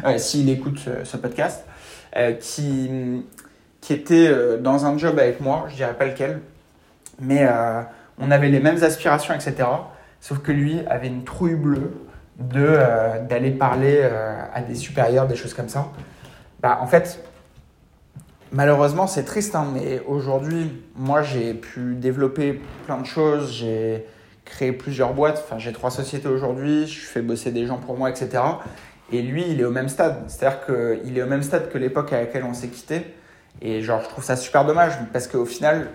euh, 0.05 0.19
s'il 0.19 0.49
écoute 0.51 0.79
ce, 1.05 1.17
podcast, 1.17 1.65
euh, 2.17 2.33
qui, 2.33 3.25
était 3.89 4.29
euh, 4.29 4.59
dans 4.59 4.85
un 4.85 4.99
job 4.99 5.19
avec 5.19 5.41
moi, 5.41 5.67
je 5.71 5.77
dirais 5.77 5.95
pas 5.95 6.07
lequel, 6.07 6.41
mais 7.21 7.47
on 8.19 8.31
avait 8.31 8.49
les 8.49 8.61
mêmes 8.61 8.83
aspirations, 8.83 9.35
etc. 9.35 9.55
Sauf 10.27 10.41
que 10.41 10.51
lui 10.51 10.81
avait 10.89 11.07
une 11.07 11.23
trouille 11.23 11.55
bleue 11.55 11.93
de 12.41 12.81
d'aller 13.29 13.53
parler 13.53 14.03
à 14.53 14.61
des 14.61 14.75
supérieurs, 14.75 15.29
des 15.29 15.37
choses 15.37 15.55
comme 15.55 15.69
ça. 15.69 15.93
Bah, 16.61 16.81
en 16.83 16.89
fait, 16.89 17.23
malheureusement, 18.51 19.07
c'est 19.07 19.23
triste, 19.23 19.55
hein, 19.55 19.69
mais 19.73 20.03
aujourd'hui, 20.09 20.83
moi, 20.97 21.23
j'ai 21.23 21.55
pu 21.55 21.95
développer 21.95 22.61
plein 22.87 22.99
de 22.99 23.07
choses. 23.07 23.53
J'ai 23.53 24.05
créé 24.45 24.73
plusieurs 24.73 25.15
boîtes. 25.15 25.45
Enfin, 25.47 25.61
j'ai 25.61 25.73
trois 25.73 25.93
sociétés 25.93 26.27
aujourd'hui, 26.27 26.89
je 26.89 27.07
fais 27.07 27.23
bosser 27.23 27.53
des 27.53 27.65
gens 27.65 27.79
pour 27.79 27.97
moi, 27.97 28.11
etc. 28.11 28.43
Et 29.13 29.23
lui, 29.23 29.45
il 29.49 29.61
est 29.61 29.65
au 29.65 29.71
même 29.71 29.89
stade. 29.89 30.25
C'est-à-dire 30.27 30.67
qu'il 30.67 31.17
est 31.17 31.23
au 31.23 31.29
même 31.29 31.45
stade 31.45 31.71
que 31.71 31.79
l'époque 31.79 32.13
à 32.13 32.19
laquelle 32.19 32.43
on 32.43 32.53
s'est 32.53 32.67
quitté. 32.67 33.15
Et 33.63 33.81
genre, 33.81 34.01
je 34.03 34.09
trouve 34.09 34.25
ça 34.25 34.35
super 34.35 34.65
dommage 34.65 34.95
parce 35.13 35.29
qu'au 35.29 35.45
final, 35.45 35.87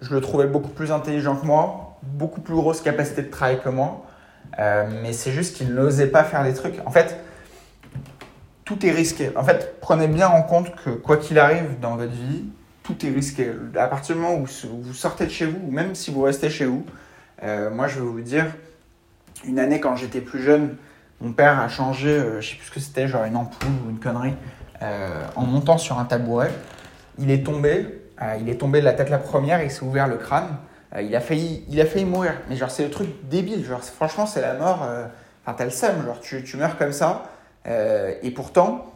je 0.00 0.14
le 0.14 0.20
trouvais 0.20 0.46
beaucoup 0.46 0.70
plus 0.70 0.92
intelligent 0.92 1.34
que 1.34 1.46
moi, 1.46 1.91
beaucoup 2.02 2.40
plus 2.40 2.54
grosse 2.54 2.80
capacité 2.80 3.22
de 3.22 3.30
travail 3.30 3.60
que 3.62 3.68
moi. 3.68 4.04
Euh, 4.58 4.88
mais 5.02 5.12
c'est 5.12 5.32
juste 5.32 5.56
qu'il 5.56 5.72
n'osait 5.72 6.08
pas 6.08 6.24
faire 6.24 6.44
des 6.44 6.52
trucs. 6.52 6.74
En 6.84 6.90
fait, 6.90 7.18
tout 8.64 8.84
est 8.86 8.90
risqué. 8.90 9.30
En 9.36 9.44
fait, 9.44 9.76
prenez 9.80 10.08
bien 10.08 10.28
en 10.28 10.42
compte 10.42 10.74
que 10.76 10.90
quoi 10.90 11.16
qu'il 11.16 11.38
arrive 11.38 11.78
dans 11.80 11.96
votre 11.96 12.12
vie, 12.12 12.44
tout 12.82 13.06
est 13.06 13.10
risqué. 13.10 13.50
À 13.76 13.86
partir 13.86 14.16
du 14.16 14.22
moment 14.22 14.34
où 14.34 14.46
vous 14.46 14.94
sortez 14.94 15.26
de 15.26 15.30
chez 15.30 15.46
vous, 15.46 15.58
ou 15.66 15.70
même 15.70 15.94
si 15.94 16.10
vous 16.10 16.22
restez 16.22 16.50
chez 16.50 16.66
vous, 16.66 16.84
euh, 17.42 17.70
moi, 17.70 17.88
je 17.88 17.96
vais 17.96 18.06
vous 18.06 18.20
dire, 18.20 18.46
une 19.44 19.58
année 19.58 19.80
quand 19.80 19.96
j'étais 19.96 20.20
plus 20.20 20.42
jeune, 20.42 20.76
mon 21.20 21.32
père 21.32 21.58
a 21.60 21.68
changé, 21.68 22.08
euh, 22.08 22.40
je 22.40 22.50
sais 22.50 22.56
plus 22.56 22.66
ce 22.66 22.70
que 22.70 22.80
c'était, 22.80 23.08
genre 23.08 23.24
une 23.24 23.36
ampoule 23.36 23.70
ou 23.86 23.90
une 23.90 23.98
connerie, 23.98 24.34
euh, 24.82 25.24
en 25.36 25.42
montant 25.42 25.78
sur 25.78 25.98
un 25.98 26.04
tabouret. 26.04 26.52
Il 27.18 27.30
est 27.30 27.44
tombé, 27.44 27.86
il 28.40 28.48
est 28.48 28.56
tombé 28.56 28.80
de 28.80 28.84
la 28.84 28.92
tête 28.92 29.10
la 29.10 29.18
première, 29.18 29.62
il 29.62 29.70
s'est 29.70 29.82
ouvert 29.82 30.08
le 30.08 30.16
crâne. 30.16 30.56
Il, 31.00 31.14
a 31.16 31.20
failli, 31.20 31.64
il 31.68 31.80
a 31.80 31.86
failli 31.86 32.04
mourir. 32.04 32.34
Mais 32.48 32.56
genre, 32.56 32.70
c'est 32.70 32.84
le 32.84 32.90
truc 32.90 33.08
débile. 33.28 33.64
Genre, 33.64 33.82
franchement, 33.82 34.26
c'est 34.26 34.40
la 34.40 34.54
mort. 34.54 34.86
Enfin, 35.42 35.54
t'as 35.56 35.64
le 35.64 35.70
seum. 35.70 36.04
Genre, 36.04 36.20
tu, 36.20 36.42
tu 36.44 36.56
meurs 36.56 36.76
comme 36.76 36.92
ça. 36.92 37.24
et 37.66 38.30
pourtant, 38.30 38.92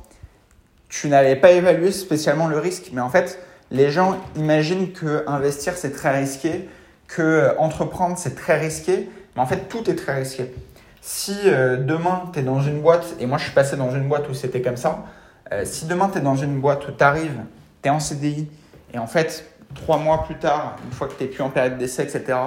tu 0.89 1.09
n'avais 1.09 1.37
pas 1.37 1.53
évalué 1.53 1.93
spécialement 1.93 2.49
le 2.49 2.59
risque. 2.59 2.91
Mais 2.93 3.01
en 3.01 3.09
fait, 3.09 3.41
les 3.71 3.91
gens 3.91 4.17
imaginent 4.37 4.93
que 4.93 5.25
investir, 5.27 5.75
c'est 5.77 5.93
très 5.93 6.19
risqué 6.19 6.69
que 7.09 7.23
euh, 7.23 7.59
entreprendre, 7.59 8.17
c'est 8.19 8.35
très 8.35 8.59
risqué, 8.59 9.09
mais 9.35 9.43
en 9.43 9.47
fait, 9.47 9.69
tout 9.69 9.89
est 9.91 9.95
très 9.95 10.17
risqué. 10.17 10.53
Si 11.01 11.37
euh, 11.45 11.77
demain, 11.77 12.25
tu 12.33 12.41
es 12.41 12.43
dans 12.43 12.61
une 12.61 12.81
boîte, 12.81 13.15
et 13.21 13.27
moi 13.27 13.39
je 13.39 13.45
suis 13.45 13.53
passé 13.53 13.77
dans 13.77 13.91
une 13.91 14.09
boîte 14.09 14.29
où 14.29 14.35
c'était 14.35 14.63
comme 14.63 14.77
ça, 14.77 15.05
euh, 15.53 15.65
si 15.65 15.87
demain 15.87 16.09
tu 16.09 16.19
es 16.19 16.21
dans 16.21 16.35
une 16.35 16.61
boîte 16.61 16.87
où 16.89 16.93
tu 16.93 17.05
arrives, 17.05 17.41
tu 17.83 17.89
es 17.89 17.91
en 17.91 18.01
CDI, 18.01 18.49
et 18.93 18.99
en 18.99 19.07
fait, 19.07 19.45
trois 19.75 19.99
mois 19.99 20.25
plus 20.25 20.37
tard, 20.37 20.77
une 20.85 20.93
fois 20.93 21.09
que 21.09 21.15
tu 21.15 21.25
n'es 21.25 21.31
plus 21.31 21.43
en 21.43 21.51
période 21.51 21.79
d'essai, 21.79 22.03
etc., 22.03 22.39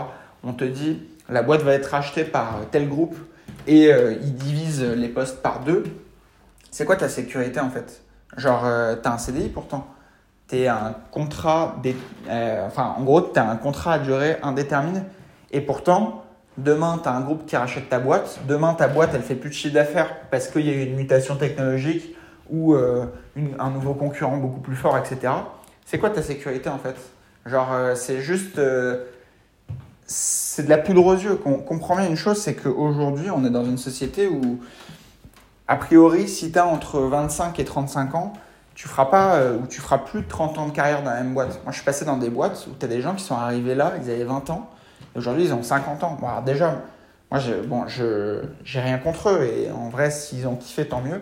on 0.43 0.53
te 0.53 0.63
dit 0.63 1.01
la 1.29 1.43
boîte 1.43 1.61
va 1.61 1.73
être 1.73 1.87
rachetée 1.87 2.23
par 2.23 2.61
tel 2.71 2.87
groupe 2.87 3.15
et 3.67 3.89
ils 3.89 4.33
divisent 4.33 4.83
les 4.83 5.09
postes 5.09 5.41
par 5.43 5.59
deux, 5.59 5.83
c'est 6.71 6.85
quoi 6.85 6.95
ta 6.95 7.09
sécurité 7.09 7.59
en 7.59 7.69
fait? 7.69 8.01
Genre, 8.37 8.61
tu 9.01 9.07
as 9.07 9.13
un 9.13 9.17
CDI 9.17 9.49
pourtant 9.49 9.87
tu 10.49 10.67
un 10.67 10.95
contrat, 11.11 11.75
euh, 12.27 12.67
enfin, 12.67 12.95
en 12.97 13.03
gros, 13.03 13.21
tu 13.21 13.39
as 13.39 13.47
un 13.47 13.55
contrat 13.55 13.93
à 13.93 13.99
durée 13.99 14.37
indéterminée. 14.41 15.01
Et 15.51 15.61
pourtant, 15.61 16.23
demain, 16.57 16.99
tu 17.01 17.07
as 17.07 17.13
un 17.13 17.21
groupe 17.21 17.45
qui 17.45 17.55
rachète 17.55 17.89
ta 17.89 17.99
boîte. 17.99 18.39
Demain, 18.47 18.73
ta 18.73 18.87
boîte, 18.87 19.11
elle 19.13 19.21
fait 19.21 19.35
plus 19.35 19.49
de 19.49 19.55
chiffre 19.55 19.75
d'affaires 19.75 20.21
parce 20.31 20.47
qu'il 20.47 20.65
y 20.65 20.69
a 20.69 20.73
eu 20.73 20.83
une 20.83 20.95
mutation 20.95 21.35
technologique 21.35 22.15
ou 22.49 22.73
euh, 22.73 23.05
un 23.59 23.69
nouveau 23.69 23.93
concurrent 23.93 24.37
beaucoup 24.37 24.59
plus 24.59 24.75
fort, 24.75 24.97
etc. 24.97 25.33
C'est 25.89 25.97
quoi 25.97 26.11
ta 26.11 26.21
sécurité 26.21 26.69
en 26.69 26.77
fait? 26.77 26.95
Genre, 27.47 27.73
euh, 27.73 27.95
c'est 27.95 28.21
juste. 28.21 28.61
c'est 30.05 30.61
de 30.61 30.69
la 30.69 30.77
poudre 30.77 31.03
aux 31.03 31.15
yeux. 31.15 31.41
On 31.45 31.55
comprend 31.55 31.95
bien 31.95 32.07
une 32.07 32.15
chose, 32.15 32.37
c'est 32.37 32.53
qu'aujourd'hui, 32.53 33.31
on 33.31 33.43
est 33.43 33.49
dans 33.49 33.65
une 33.65 33.79
société 33.79 34.27
où, 34.27 34.59
a 35.67 35.75
priori, 35.77 36.27
si 36.27 36.51
tu 36.51 36.59
as 36.59 36.67
entre 36.67 36.99
25 36.99 37.59
et 37.59 37.65
35 37.65 38.13
ans, 38.13 38.33
tu 38.75 38.87
feras 38.87 39.05
pas 39.05 39.37
euh, 39.37 39.57
ou 39.57 39.65
tu 39.65 39.81
feras 39.81 39.97
plus 39.97 40.21
de 40.21 40.27
30 40.27 40.59
ans 40.59 40.67
de 40.67 40.71
carrière 40.71 41.01
dans 41.01 41.09
la 41.09 41.23
même 41.23 41.33
boîte. 41.33 41.59
Moi, 41.63 41.71
je 41.71 41.77
suis 41.77 41.85
passé 41.85 42.05
dans 42.05 42.17
des 42.17 42.29
boîtes 42.29 42.67
où 42.69 42.75
tu 42.79 42.85
as 42.85 42.87
des 42.87 43.01
gens 43.01 43.15
qui 43.15 43.23
sont 43.23 43.35
arrivés 43.35 43.73
là, 43.73 43.93
ils 43.99 44.11
avaient 44.11 44.23
20 44.23 44.47
ans, 44.51 44.69
et 45.15 45.17
aujourd'hui, 45.17 45.45
ils 45.45 45.53
ont 45.55 45.63
50 45.63 46.03
ans. 46.03 46.19
Bon, 46.21 46.27
alors 46.27 46.43
déjà, 46.43 46.83
moi, 47.31 47.39
je, 47.39 47.65
bon, 47.65 47.87
j'ai 47.87 48.79
rien 48.79 48.99
contre 48.99 49.29
eux, 49.29 49.43
et 49.43 49.71
en 49.71 49.89
vrai, 49.89 50.11
s'ils 50.11 50.47
ont 50.47 50.55
kiffé, 50.55 50.87
tant 50.87 51.01
mieux. 51.01 51.19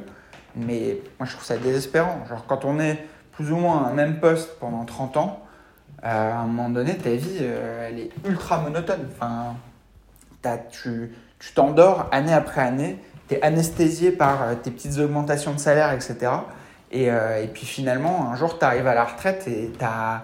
Mais 0.58 0.99
moi, 1.19 1.25
je 1.25 1.32
trouve 1.32 1.45
ça 1.45 1.56
désespérant. 1.56 2.25
Genre, 2.27 2.43
quand 2.47 2.65
on 2.65 2.82
est 2.82 3.08
plus 3.38 3.52
ou 3.52 3.56
moins 3.56 3.86
un 3.86 3.93
même 3.93 4.19
poste 4.19 4.60
pendant 4.60 4.84
30 4.84 5.17
ans, 5.17 5.39
euh, 6.04 6.32
à 6.32 6.38
un 6.38 6.45
moment 6.45 6.69
donné, 6.69 6.97
ta 6.97 7.12
vie, 7.12 7.38
euh, 7.41 7.88
elle 7.88 8.00
est 8.00 8.10
ultra 8.26 8.60
monotone. 8.60 9.08
Enfin, 9.15 9.56
tu, 10.71 11.15
tu 11.39 11.54
t'endors 11.54 12.08
année 12.12 12.34
après 12.34 12.62
année, 12.62 13.00
tu 13.30 13.36
es 13.36 13.41
anesthésié 13.43 14.12
par 14.12 14.39
tes 14.62 14.71
petites 14.71 14.97
augmentations 15.00 15.54
de 15.54 15.60
salaire, 15.60 15.93
etc. 15.93 16.32
Euh, 16.95 17.43
et, 17.43 17.47
puis 17.47 17.65
finalement, 17.65 18.32
un 18.32 18.36
jour, 18.36 18.58
tu 18.58 18.65
arrives 18.65 18.88
à 18.88 18.95
la 18.95 19.04
retraite 19.04 19.47
et 19.47 19.71
tu 19.78 19.84
n'as 19.84 20.21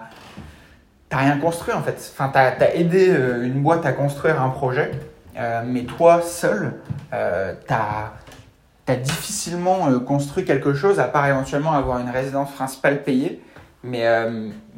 rien 1.12 1.38
construit 1.38 1.74
en 1.74 1.82
fait. 1.82 2.12
Enfin, 2.12 2.30
tu 2.32 2.38
as, 2.38 2.74
aidé 2.74 3.10
euh, 3.10 3.44
une 3.44 3.62
boîte 3.62 3.86
à 3.86 3.92
construire 3.92 4.42
un 4.42 4.48
projet, 4.50 4.90
euh, 5.38 5.62
mais 5.64 5.84
toi 5.84 6.22
seul, 6.22 6.74
tu 7.10 7.16
as, 7.16 8.12
difficilement 8.88 9.98
construit 10.00 10.44
quelque 10.44 10.74
chose 10.74 11.00
à 11.00 11.04
part 11.04 11.26
éventuellement 11.26 11.72
avoir 11.72 11.98
une 12.00 12.10
résidence 12.10 12.52
principale 12.52 13.02
payée, 13.02 13.42
mais, 13.82 14.04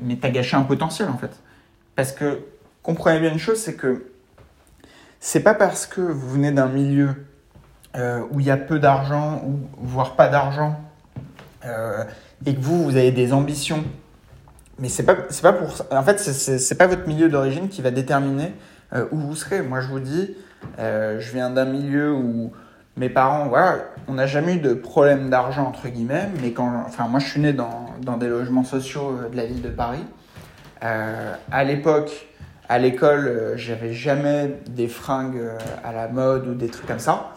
mais 0.01 0.17
tu 0.17 0.27
as 0.27 0.31
gâché 0.31 0.57
un 0.57 0.63
potentiel 0.63 1.09
en 1.09 1.19
fait. 1.19 1.41
Parce 1.97 2.13
que 2.13 2.41
comprenez 2.83 3.19
bien 3.19 3.33
une 3.33 3.39
chose, 3.39 3.59
c'est 3.59 3.75
que 3.75 4.07
c'est 5.19 5.43
pas 5.43 5.55
parce 5.55 5.87
que 5.87 6.01
vous 6.01 6.31
venez 6.31 6.53
d'un 6.53 6.69
milieu 6.69 7.27
où 8.31 8.39
il 8.39 8.47
y 8.47 8.51
a 8.51 8.57
peu 8.57 8.79
d'argent, 8.79 9.43
ou 9.45 9.59
voire 9.79 10.15
pas 10.15 10.29
d'argent, 10.29 10.81
euh, 11.67 12.05
et 12.45 12.55
que 12.55 12.61
vous, 12.61 12.85
vous 12.85 12.97
avez 12.97 13.11
des 13.11 13.33
ambitions, 13.33 13.83
mais 14.79 14.89
c'est 14.89 15.05
pas, 15.05 15.17
c'est 15.31 15.43
pas 15.43 15.53
pour, 15.53 15.75
en 15.91 16.03
fait, 16.03 16.19
c'est, 16.19 16.75
pas 16.79 16.87
votre 16.87 17.09
milieu 17.09 17.29
d'origine 17.29 17.69
qui 17.69 17.81
va 17.81 17.91
déterminer 17.91 18.53
euh, 18.93 19.07
où 19.11 19.17
vous 19.17 19.35
serez. 19.35 19.63
Moi, 19.63 19.81
je 19.81 19.89
vous 19.89 20.01
dis, 20.01 20.37
euh, 20.79 21.19
je 21.19 21.33
viens 21.33 21.51
d'un 21.51 21.65
milieu 21.65 22.13
où 22.13 22.53
mes 22.97 23.09
parents, 23.09 23.49
voilà, 23.49 23.79
on 24.09 24.15
n'a 24.15 24.27
jamais 24.27 24.55
eu 24.55 24.61
de 24.61 24.75
problème 24.75 25.29
d'argent 25.29 25.65
entre 25.65 25.89
guillemets, 25.89 26.29
mais 26.43 26.53
quand, 26.53 26.85
enfin, 26.87 27.09
moi, 27.09 27.21
je 27.21 27.29
suis 27.29 27.41
né 27.41 27.53
dans, 27.53 27.87
dans 28.01 28.17
des 28.17 28.29
logements 28.29 28.65
sociaux 28.65 29.19
de 29.31 29.37
la 29.37 29.47
ville 29.47 29.63
de 29.63 29.69
Paris. 29.69 30.05
à 30.81 31.65
l'époque, 31.65 32.29
à 32.69 32.79
l'école, 32.79 33.53
j'avais 33.57 33.93
jamais 33.93 34.59
des 34.69 34.89
fringues 34.89 35.43
à 35.85 35.93
la 35.93 36.09
mode 36.09 36.47
ou 36.49 36.55
des 36.55 36.69
trucs 36.69 36.87
comme 36.87 36.99
ça. 36.99 37.33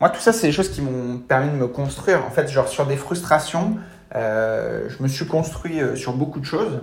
Moi, 0.00 0.08
tout 0.08 0.20
ça, 0.20 0.32
c'est 0.32 0.46
des 0.46 0.52
choses 0.52 0.70
qui 0.70 0.80
m'ont 0.80 1.18
permis 1.18 1.50
de 1.50 1.56
me 1.56 1.66
construire. 1.66 2.24
En 2.24 2.30
fait, 2.30 2.48
genre 2.48 2.68
sur 2.68 2.86
des 2.86 2.96
frustrations, 2.96 3.76
euh, 4.14 4.88
je 4.88 5.02
me 5.02 5.08
suis 5.08 5.26
construit 5.26 5.80
euh, 5.80 5.94
sur 5.94 6.14
beaucoup 6.14 6.40
de 6.40 6.46
choses. 6.46 6.80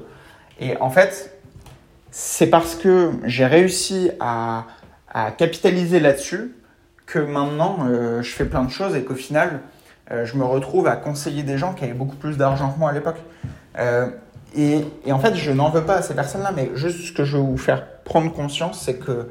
Et 0.60 0.78
en 0.78 0.92
fait, 0.92 1.36
c'est 2.12 2.46
parce 2.48 2.76
que 2.76 3.12
j'ai 3.24 3.48
réussi 3.48 4.12
à, 4.20 4.66
à 5.12 5.32
capitaliser 5.32 6.00
là-dessus 6.00 6.56
que 7.08 7.18
maintenant, 7.18 7.80
euh, 7.90 8.22
je 8.22 8.30
fais 8.30 8.46
plein 8.46 8.64
de 8.64 8.70
choses 8.70 8.96
et 8.96 9.04
qu'au 9.04 9.16
final, 9.16 9.62
je 10.10 10.38
me 10.38 10.46
retrouve 10.46 10.88
à 10.88 10.96
conseiller 10.96 11.44
des 11.44 11.58
gens 11.58 11.74
qui 11.74 11.84
avaient 11.84 11.94
beaucoup 11.94 12.16
plus 12.16 12.38
d'argent 12.38 12.72
que 12.72 12.80
moi 12.80 12.92
à 12.92 12.94
l'époque. 12.94 13.18
Et, 14.56 14.86
et, 15.06 15.12
en 15.12 15.20
fait, 15.20 15.36
je 15.36 15.52
n'en 15.52 15.70
veux 15.70 15.84
pas 15.84 15.96
à 15.96 16.02
ces 16.02 16.16
personnes-là, 16.16 16.54
mais 16.56 16.72
juste 16.76 17.02
ce 17.02 17.12
que 17.12 17.26
je 17.26 17.36
veux 17.36 17.44
vous 17.44 17.58
faire 17.58 17.86
prendre 18.06 18.32
conscience, 18.32 18.82
c'est 18.82 18.96
que 18.96 19.28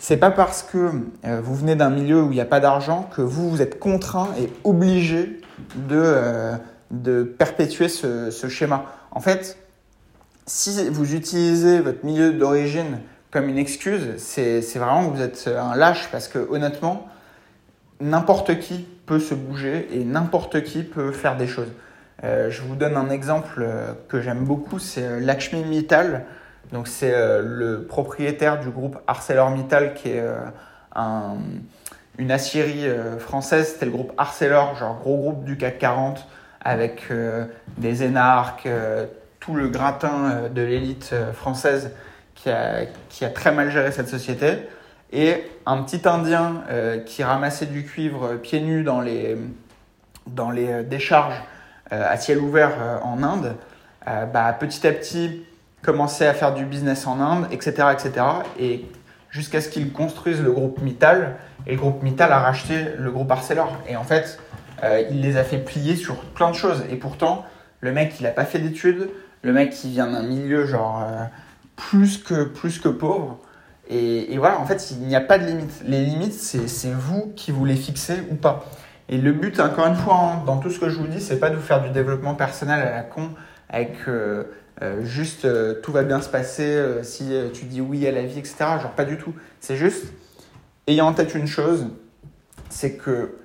c'est 0.00 0.16
pas 0.16 0.30
parce 0.30 0.62
que 0.62 0.90
euh, 1.26 1.40
vous 1.42 1.54
venez 1.54 1.76
d'un 1.76 1.90
milieu 1.90 2.22
où 2.22 2.32
il 2.32 2.34
n'y 2.34 2.40
a 2.40 2.46
pas 2.46 2.58
d'argent 2.58 3.08
que 3.14 3.20
vous, 3.20 3.50
vous 3.50 3.60
êtes 3.60 3.78
contraint 3.78 4.30
et 4.40 4.50
obligé 4.64 5.40
de, 5.76 6.02
euh, 6.02 6.56
de 6.90 7.22
perpétuer 7.22 7.88
ce, 7.88 8.30
ce 8.30 8.48
schéma. 8.48 8.86
En 9.10 9.20
fait, 9.20 9.58
si 10.46 10.88
vous 10.88 11.14
utilisez 11.14 11.80
votre 11.80 12.04
milieu 12.04 12.32
d'origine 12.32 13.00
comme 13.30 13.48
une 13.48 13.58
excuse, 13.58 14.16
c'est 14.16 14.60
vraiment 14.76 15.08
que 15.08 15.16
vous 15.16 15.22
êtes 15.22 15.48
un 15.48 15.76
lâche 15.76 16.08
parce 16.10 16.28
que 16.28 16.38
honnêtement, 16.50 17.08
n'importe 18.00 18.58
qui 18.58 18.86
peut 19.06 19.20
se 19.20 19.34
bouger 19.34 19.88
et 19.92 20.04
n'importe 20.04 20.62
qui 20.62 20.82
peut 20.82 21.12
faire 21.12 21.36
des 21.36 21.46
choses. 21.46 21.70
Euh, 22.24 22.50
je 22.50 22.62
vous 22.62 22.76
donne 22.76 22.96
un 22.96 23.10
exemple 23.10 23.60
euh, 23.62 23.92
que 24.08 24.20
j'aime 24.20 24.44
beaucoup, 24.44 24.78
c'est 24.78 25.04
euh, 25.04 25.20
Lakshmi 25.20 25.64
Mittal. 25.64 26.24
Donc 26.72 26.86
c'est 26.86 27.12
le 27.42 27.82
propriétaire 27.82 28.60
du 28.60 28.68
groupe 28.68 28.96
ArcelorMittal 29.08 29.92
qui 29.94 30.10
est 30.10 30.24
un, 30.94 31.34
une 32.16 32.30
aciérie 32.30 32.86
française. 33.18 33.72
C'était 33.72 33.86
le 33.86 33.90
groupe 33.90 34.12
Arcelor, 34.16 34.76
genre 34.76 34.96
gros 35.00 35.16
groupe 35.16 35.44
du 35.44 35.56
CAC 35.56 35.78
40 35.78 36.28
avec 36.60 37.08
des 37.76 38.04
énarques, 38.04 38.68
tout 39.40 39.54
le 39.54 39.66
gratin 39.66 40.48
de 40.54 40.62
l'élite 40.62 41.12
française 41.32 41.90
qui 42.42 42.50
a, 42.50 42.86
qui 43.08 43.24
a 43.24 43.30
très 43.30 43.52
mal 43.52 43.70
géré 43.70 43.92
cette 43.92 44.08
société. 44.08 44.58
Et 45.12 45.44
un 45.66 45.82
petit 45.82 46.08
Indien 46.08 46.62
qui 47.04 47.24
ramassait 47.24 47.66
du 47.66 47.84
cuivre 47.84 48.36
pieds 48.36 48.60
nus 48.60 48.84
dans 48.84 49.00
les, 49.00 49.36
dans 50.28 50.50
les 50.50 50.84
décharges 50.84 51.42
euh, 51.92 52.04
à 52.08 52.16
ciel 52.16 52.38
ouvert 52.38 52.70
euh, 52.80 52.98
en 53.02 53.20
Inde, 53.24 53.56
euh, 54.06 54.24
bah, 54.26 54.52
petit 54.52 54.86
à 54.86 54.92
petit 54.92 55.42
commençait 55.82 56.28
à 56.28 56.34
faire 56.34 56.54
du 56.54 56.64
business 56.64 57.04
en 57.08 57.20
Inde, 57.20 57.48
etc. 57.50 57.88
etc. 57.92 58.12
et 58.60 58.84
jusqu'à 59.30 59.60
ce 59.60 59.68
qu'ils 59.68 59.92
construisent 59.92 60.42
le 60.42 60.52
groupe 60.52 60.80
Mittal. 60.82 61.34
Et 61.66 61.72
le 61.72 61.78
groupe 61.78 62.04
Mittal 62.04 62.32
a 62.32 62.38
racheté 62.38 62.84
le 62.96 63.10
groupe 63.10 63.30
Arcelor. 63.30 63.72
Et 63.88 63.96
en 63.96 64.04
fait, 64.04 64.38
il 65.10 65.20
les 65.20 65.36
a 65.36 65.44
fait 65.44 65.58
plier 65.58 65.94
sur 65.94 66.16
plein 66.16 66.50
de 66.50 66.54
choses. 66.54 66.84
Et 66.90 66.96
pourtant, 66.96 67.44
le 67.80 67.92
mec, 67.92 68.14
il 68.18 68.24
n'a 68.24 68.30
pas 68.30 68.44
fait 68.44 68.58
d'études. 68.58 69.08
Le 69.42 69.52
mec, 69.52 69.84
il 69.84 69.90
vient 69.90 70.06
d'un 70.06 70.22
milieu 70.22 70.66
genre 70.66 71.06
plus, 71.80 72.18
que, 72.18 72.44
plus 72.44 72.78
que 72.78 72.88
pauvre. 72.88 73.38
Et, 73.88 74.38
voilà, 74.38 74.60
en 74.60 74.66
fait, 74.66 74.92
il 74.92 75.08
n'y 75.08 75.16
a 75.16 75.20
pas 75.20 75.38
de 75.38 75.46
limite. 75.46 75.82
Les 75.84 76.04
limites, 76.04 76.34
c'est 76.34 76.92
vous 76.92 77.32
qui 77.34 77.50
vous 77.50 77.64
les 77.64 77.74
fixez 77.74 78.18
ou 78.30 78.36
pas. 78.36 78.64
Et 79.08 79.18
le 79.18 79.32
but, 79.32 79.58
encore 79.58 79.86
une 79.86 79.96
fois, 79.96 80.14
hein, 80.14 80.42
dans 80.46 80.58
tout 80.58 80.70
ce 80.70 80.78
que 80.78 80.88
je 80.88 80.96
vous 80.96 81.08
dis, 81.08 81.20
c'est 81.20 81.40
pas 81.40 81.50
de 81.50 81.56
vous 81.56 81.62
faire 81.62 81.82
du 81.82 81.90
développement 81.90 82.34
personnel 82.34 82.80
à 82.80 82.90
la 82.92 83.02
con 83.02 83.30
avec 83.68 83.96
euh, 84.06 84.44
euh, 84.82 85.04
juste 85.04 85.44
euh, 85.44 85.80
tout 85.82 85.90
va 85.90 86.04
bien 86.04 86.20
se 86.20 86.28
passer 86.28 86.80
si 87.02 87.32
tu 87.52 87.64
dis 87.64 87.80
oui 87.80 88.06
à 88.06 88.12
la 88.12 88.22
vie, 88.22 88.38
etc. 88.38 88.54
Genre 88.80 88.92
pas 88.92 89.04
du 89.04 89.16
tout. 89.18 89.34
C'est 89.58 89.76
juste, 89.76 90.04
ayant 90.86 91.08
en 91.08 91.12
tête 91.12 91.34
une 91.34 91.48
chose, 91.48 91.88
c'est 92.68 92.96
que 92.96 93.38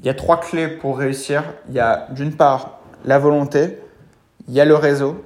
il 0.00 0.06
y 0.06 0.10
a 0.10 0.14
trois 0.14 0.38
clés 0.38 0.68
pour 0.68 0.98
réussir. 0.98 1.42
Il 1.68 1.74
y 1.74 1.80
a 1.80 2.08
d'une 2.10 2.32
part 2.32 2.80
la 3.06 3.18
volonté, 3.18 3.78
il 4.48 4.54
y 4.54 4.60
a 4.60 4.66
le 4.66 4.74
réseau, 4.74 5.24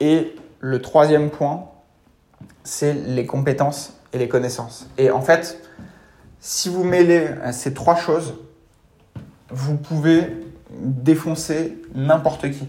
et 0.00 0.34
le 0.62 0.80
troisième 0.80 1.28
point, 1.28 1.66
c'est 2.62 2.94
les 2.94 3.26
compétences 3.26 3.94
et 4.12 4.18
les 4.18 4.28
connaissances. 4.28 4.88
Et 4.96 5.10
en 5.10 5.20
fait, 5.20 5.60
si 6.40 6.68
vous 6.68 6.84
mêlez 6.84 7.28
ces 7.52 7.74
trois 7.74 7.96
choses, 7.96 8.34
vous 9.50 9.76
pouvez 9.76 10.28
défoncer 10.70 11.76
n'importe 11.94 12.50
qui. 12.52 12.68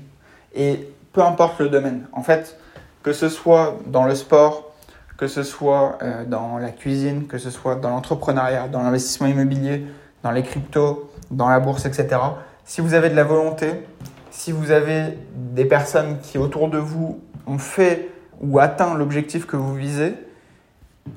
Et 0.56 0.90
peu 1.14 1.22
importe 1.22 1.60
le 1.60 1.70
domaine. 1.70 2.08
En 2.12 2.24
fait, 2.24 2.58
que 3.04 3.14
ce 3.14 3.30
soit 3.30 3.78
dans 3.86 4.06
le 4.06 4.16
sport, 4.16 4.72
que 5.18 5.28
ce 5.28 5.44
soit 5.44 6.00
euh, 6.02 6.26
dans 6.26 6.58
la 6.58 6.72
cuisine, 6.72 7.28
que 7.28 7.38
ce 7.38 7.52
soit 7.52 7.76
dans 7.76 7.90
l'entrepreneuriat, 7.90 8.68
dans 8.68 8.82
l'investissement 8.82 9.28
immobilier, 9.28 9.86
dans 10.24 10.32
les 10.32 10.42
cryptos, 10.42 11.12
dans 11.30 11.48
la 11.48 11.60
bourse, 11.60 11.86
etc. 11.86 12.18
Si 12.66 12.82
vous 12.82 12.96
avez 12.96 13.10
de 13.10 13.16
la 13.16 13.24
volonté, 13.24 13.86
si 14.32 14.52
vous 14.52 14.72
avez 14.72 15.18
des 15.36 15.66
personnes 15.66 16.18
qui 16.22 16.40
autour 16.40 16.70
de 16.70 16.80
vous 16.80 17.22
ont 17.48 17.58
fait 17.58 18.10
ou 18.42 18.60
atteint 18.60 18.96
l'objectif 18.96 19.46
que 19.46 19.56
vous 19.56 19.76
visez, 19.76 20.16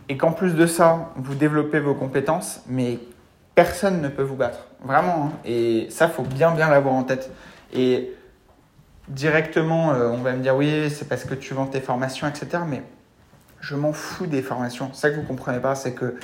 et 0.09 0.17
qu'en 0.17 0.33
plus 0.33 0.55
de 0.55 0.67
ça, 0.67 1.13
vous 1.17 1.35
développez 1.35 1.81
vos 1.81 1.95
compétences, 1.95 2.63
mais 2.69 2.99
personne 3.55 4.01
ne 4.01 4.09
peut 4.09 4.23
vous 4.23 4.37
battre. 4.37 4.67
Vraiment. 4.83 5.27
Hein. 5.27 5.39
Et 5.45 5.87
ça, 5.91 6.09
faut 6.09 6.23
bien, 6.23 6.53
bien 6.53 6.69
l'avoir 6.69 6.95
en 6.95 7.05
tête. 7.05 7.31
Et 7.73 8.13
directement, 9.09 9.93
euh, 9.93 10.09
on 10.09 10.19
va 10.19 10.33
me 10.33 10.43
dire 10.43 10.57
oui, 10.57 10.91
c'est 10.91 11.09
parce 11.09 11.25
que 11.25 11.35
tu 11.35 11.55
vends 11.55 11.67
tes 11.67 11.81
formations, 11.81 12.27
etc. 12.27 12.63
Mais 12.69 12.83
je 13.61 13.75
m'en 13.75 13.93
fous 13.93 14.27
des 14.27 14.43
formations. 14.43 14.93
Ça 14.93 15.11
que 15.11 15.17
vous 15.17 15.23
comprenez 15.23 15.61
pas, 15.61 15.75
c'est 15.75 15.93
que 15.93 16.17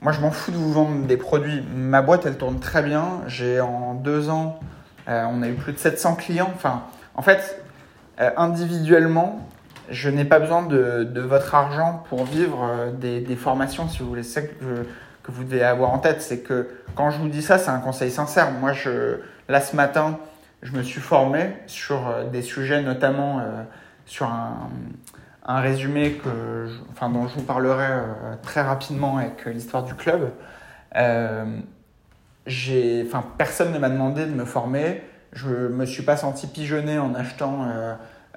moi, 0.00 0.12
je 0.12 0.20
m'en 0.20 0.30
fous 0.30 0.50
de 0.50 0.56
vous 0.56 0.72
vendre 0.72 1.06
des 1.06 1.18
produits. 1.18 1.62
Ma 1.76 2.00
boîte, 2.00 2.24
elle 2.24 2.38
tourne 2.38 2.58
très 2.58 2.82
bien. 2.82 3.20
J'ai 3.26 3.60
en 3.60 3.94
deux 3.94 4.30
ans, 4.30 4.58
euh, 5.08 5.26
on 5.30 5.42
a 5.42 5.48
eu 5.48 5.54
plus 5.54 5.72
de 5.72 5.78
700 5.78 6.14
clients. 6.14 6.50
Enfin, 6.54 6.84
en 7.14 7.22
fait, 7.22 7.62
euh, 8.20 8.30
individuellement, 8.36 9.46
je 9.90 10.08
n'ai 10.08 10.24
pas 10.24 10.38
besoin 10.38 10.62
de, 10.62 11.20
votre 11.20 11.54
argent 11.54 12.04
pour 12.08 12.24
vivre 12.24 12.92
des, 12.98 13.20
des, 13.20 13.36
formations, 13.36 13.88
si 13.88 14.00
vous 14.00 14.08
voulez. 14.08 14.22
C'est 14.22 14.58
que 14.58 14.86
que 15.22 15.30
vous 15.30 15.44
devez 15.44 15.62
avoir 15.62 15.90
en 15.90 15.98
tête, 15.98 16.22
c'est 16.22 16.40
que 16.40 16.68
quand 16.94 17.10
je 17.10 17.18
vous 17.18 17.28
dis 17.28 17.42
ça, 17.42 17.58
c'est 17.58 17.70
un 17.70 17.78
conseil 17.78 18.10
sincère. 18.10 18.50
Moi, 18.52 18.72
je, 18.72 19.18
là, 19.48 19.60
ce 19.60 19.76
matin, 19.76 20.18
je 20.62 20.72
me 20.72 20.82
suis 20.82 21.00
formé 21.00 21.56
sur 21.66 22.08
euh, 22.08 22.24
des 22.28 22.42
sujets, 22.42 22.82
notamment 22.82 23.40
euh, 23.40 23.62
sur 24.06 24.26
un, 24.26 24.70
un, 25.46 25.60
résumé 25.60 26.12
que 26.12 26.68
enfin, 26.92 27.10
dont 27.10 27.28
je 27.28 27.34
vous 27.34 27.42
parlerai 27.42 27.86
euh, 27.86 28.34
très 28.42 28.62
rapidement 28.62 29.18
avec 29.18 29.44
l'histoire 29.46 29.84
du 29.84 29.94
club. 29.94 30.30
j'ai, 32.46 33.04
enfin, 33.06 33.24
personne 33.38 33.72
ne 33.72 33.78
m'a 33.78 33.90
demandé 33.90 34.24
de 34.24 34.32
me 34.32 34.44
former. 34.44 35.02
Je 35.32 35.48
me 35.48 35.86
suis 35.86 36.02
pas 36.02 36.16
senti 36.16 36.46
pigeonné 36.46 36.98
en 36.98 37.14
achetant 37.14 37.66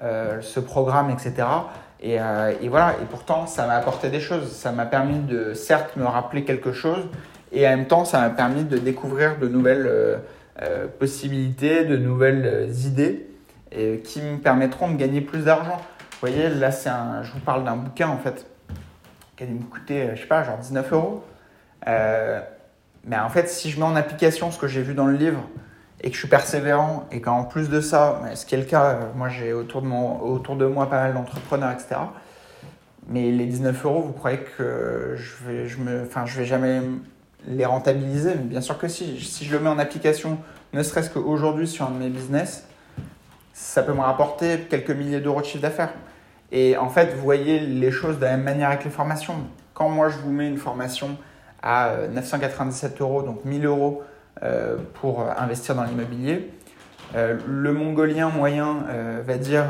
ce 0.00 0.60
programme, 0.60 1.10
etc. 1.10 1.44
Euh, 2.04 2.52
et, 2.60 2.68
voilà, 2.68 2.96
et 3.02 3.06
pourtant, 3.06 3.46
ça 3.46 3.66
m'a 3.66 3.74
apporté 3.74 4.10
des 4.10 4.20
choses. 4.20 4.52
Ça 4.52 4.72
m'a 4.72 4.86
permis 4.86 5.18
de, 5.20 5.54
certes, 5.54 5.96
me 5.96 6.04
rappeler 6.04 6.44
quelque 6.44 6.72
chose, 6.72 7.08
et 7.52 7.66
en 7.66 7.70
même 7.70 7.86
temps, 7.86 8.04
ça 8.04 8.20
m'a 8.20 8.30
permis 8.30 8.64
de 8.64 8.78
découvrir 8.78 9.38
de 9.38 9.48
nouvelles 9.48 9.86
euh, 9.86 10.16
euh, 10.62 10.86
possibilités, 10.86 11.84
de 11.84 11.96
nouvelles 11.96 12.70
idées, 12.84 13.26
et, 13.72 14.00
qui 14.00 14.20
me 14.20 14.38
permettront 14.38 14.90
de 14.90 14.96
gagner 14.96 15.20
plus 15.20 15.44
d'argent. 15.44 15.78
Vous 16.12 16.28
voyez, 16.28 16.48
là, 16.48 16.70
un, 16.86 17.22
je 17.22 17.32
vous 17.32 17.40
parle 17.40 17.64
d'un 17.64 17.76
bouquin, 17.76 18.08
en 18.08 18.18
fait, 18.18 18.46
qui 19.36 19.44
allait 19.44 19.52
me 19.52 19.64
coûter, 19.64 20.10
je 20.14 20.20
sais 20.20 20.26
pas, 20.26 20.44
genre 20.44 20.58
19 20.58 20.92
euros. 20.92 21.24
mais 21.86 23.18
en 23.18 23.28
fait, 23.28 23.48
si 23.48 23.70
je 23.70 23.78
mets 23.78 23.86
en 23.86 23.96
application 23.96 24.50
ce 24.50 24.58
que 24.58 24.68
j'ai 24.68 24.82
vu 24.82 24.94
dans 24.94 25.06
le 25.06 25.16
livre, 25.16 25.40
et 26.04 26.08
que 26.08 26.14
je 26.14 26.18
suis 26.18 26.28
persévérant 26.28 27.06
et 27.10 27.22
qu'en 27.22 27.44
plus 27.44 27.70
de 27.70 27.80
ça, 27.80 28.20
ce 28.34 28.44
qui 28.44 28.54
est 28.54 28.58
le 28.58 28.64
cas, 28.64 28.98
moi 29.16 29.30
j'ai 29.30 29.54
autour 29.54 29.80
de, 29.80 29.88
autour 29.88 30.54
de 30.54 30.66
moi 30.66 30.90
pas 30.90 31.00
mal 31.00 31.14
d'entrepreneurs, 31.14 31.72
etc. 31.72 31.96
Mais 33.08 33.30
les 33.30 33.46
19 33.46 33.84
euros, 33.86 34.02
vous 34.02 34.12
croyez 34.12 34.38
que 34.38 35.14
je 35.16 35.32
vais, 35.46 35.66
je 35.66 35.78
me, 35.78 36.02
enfin, 36.02 36.26
je 36.26 36.38
vais 36.38 36.44
jamais 36.44 36.82
les 37.46 37.64
rentabiliser? 37.64 38.34
Mais 38.34 38.42
bien 38.42 38.60
sûr 38.60 38.76
que 38.76 38.86
si. 38.86 39.18
Si 39.18 39.46
je 39.46 39.56
le 39.56 39.60
mets 39.60 39.70
en 39.70 39.78
application, 39.78 40.36
ne 40.74 40.82
serait-ce 40.82 41.08
qu'aujourd'hui 41.08 41.66
sur 41.66 41.86
un 41.86 41.90
de 41.90 41.98
mes 41.98 42.10
business, 42.10 42.66
ça 43.54 43.82
peut 43.82 43.94
me 43.94 44.00
rapporter 44.00 44.60
quelques 44.68 44.90
milliers 44.90 45.20
d'euros 45.20 45.40
de 45.40 45.46
chiffre 45.46 45.62
d'affaires. 45.62 45.94
Et 46.52 46.76
en 46.76 46.90
fait, 46.90 47.14
vous 47.14 47.22
voyez 47.22 47.60
les 47.60 47.90
choses 47.90 48.18
de 48.18 48.24
la 48.24 48.32
même 48.32 48.44
manière 48.44 48.68
avec 48.68 48.84
les 48.84 48.90
formations. 48.90 49.36
Quand 49.72 49.88
moi 49.88 50.10
je 50.10 50.18
vous 50.18 50.30
mets 50.30 50.48
une 50.48 50.58
formation 50.58 51.16
à 51.62 51.96
997 52.12 53.00
euros, 53.00 53.22
donc 53.22 53.42
1000 53.46 53.64
euros 53.64 54.02
pour 54.94 55.26
investir 55.38 55.74
dans 55.74 55.84
l'immobilier. 55.84 56.50
Euh, 57.14 57.38
le 57.46 57.72
mongolien 57.72 58.28
moyen 58.28 58.84
euh, 58.88 59.22
va 59.24 59.36
dire 59.36 59.64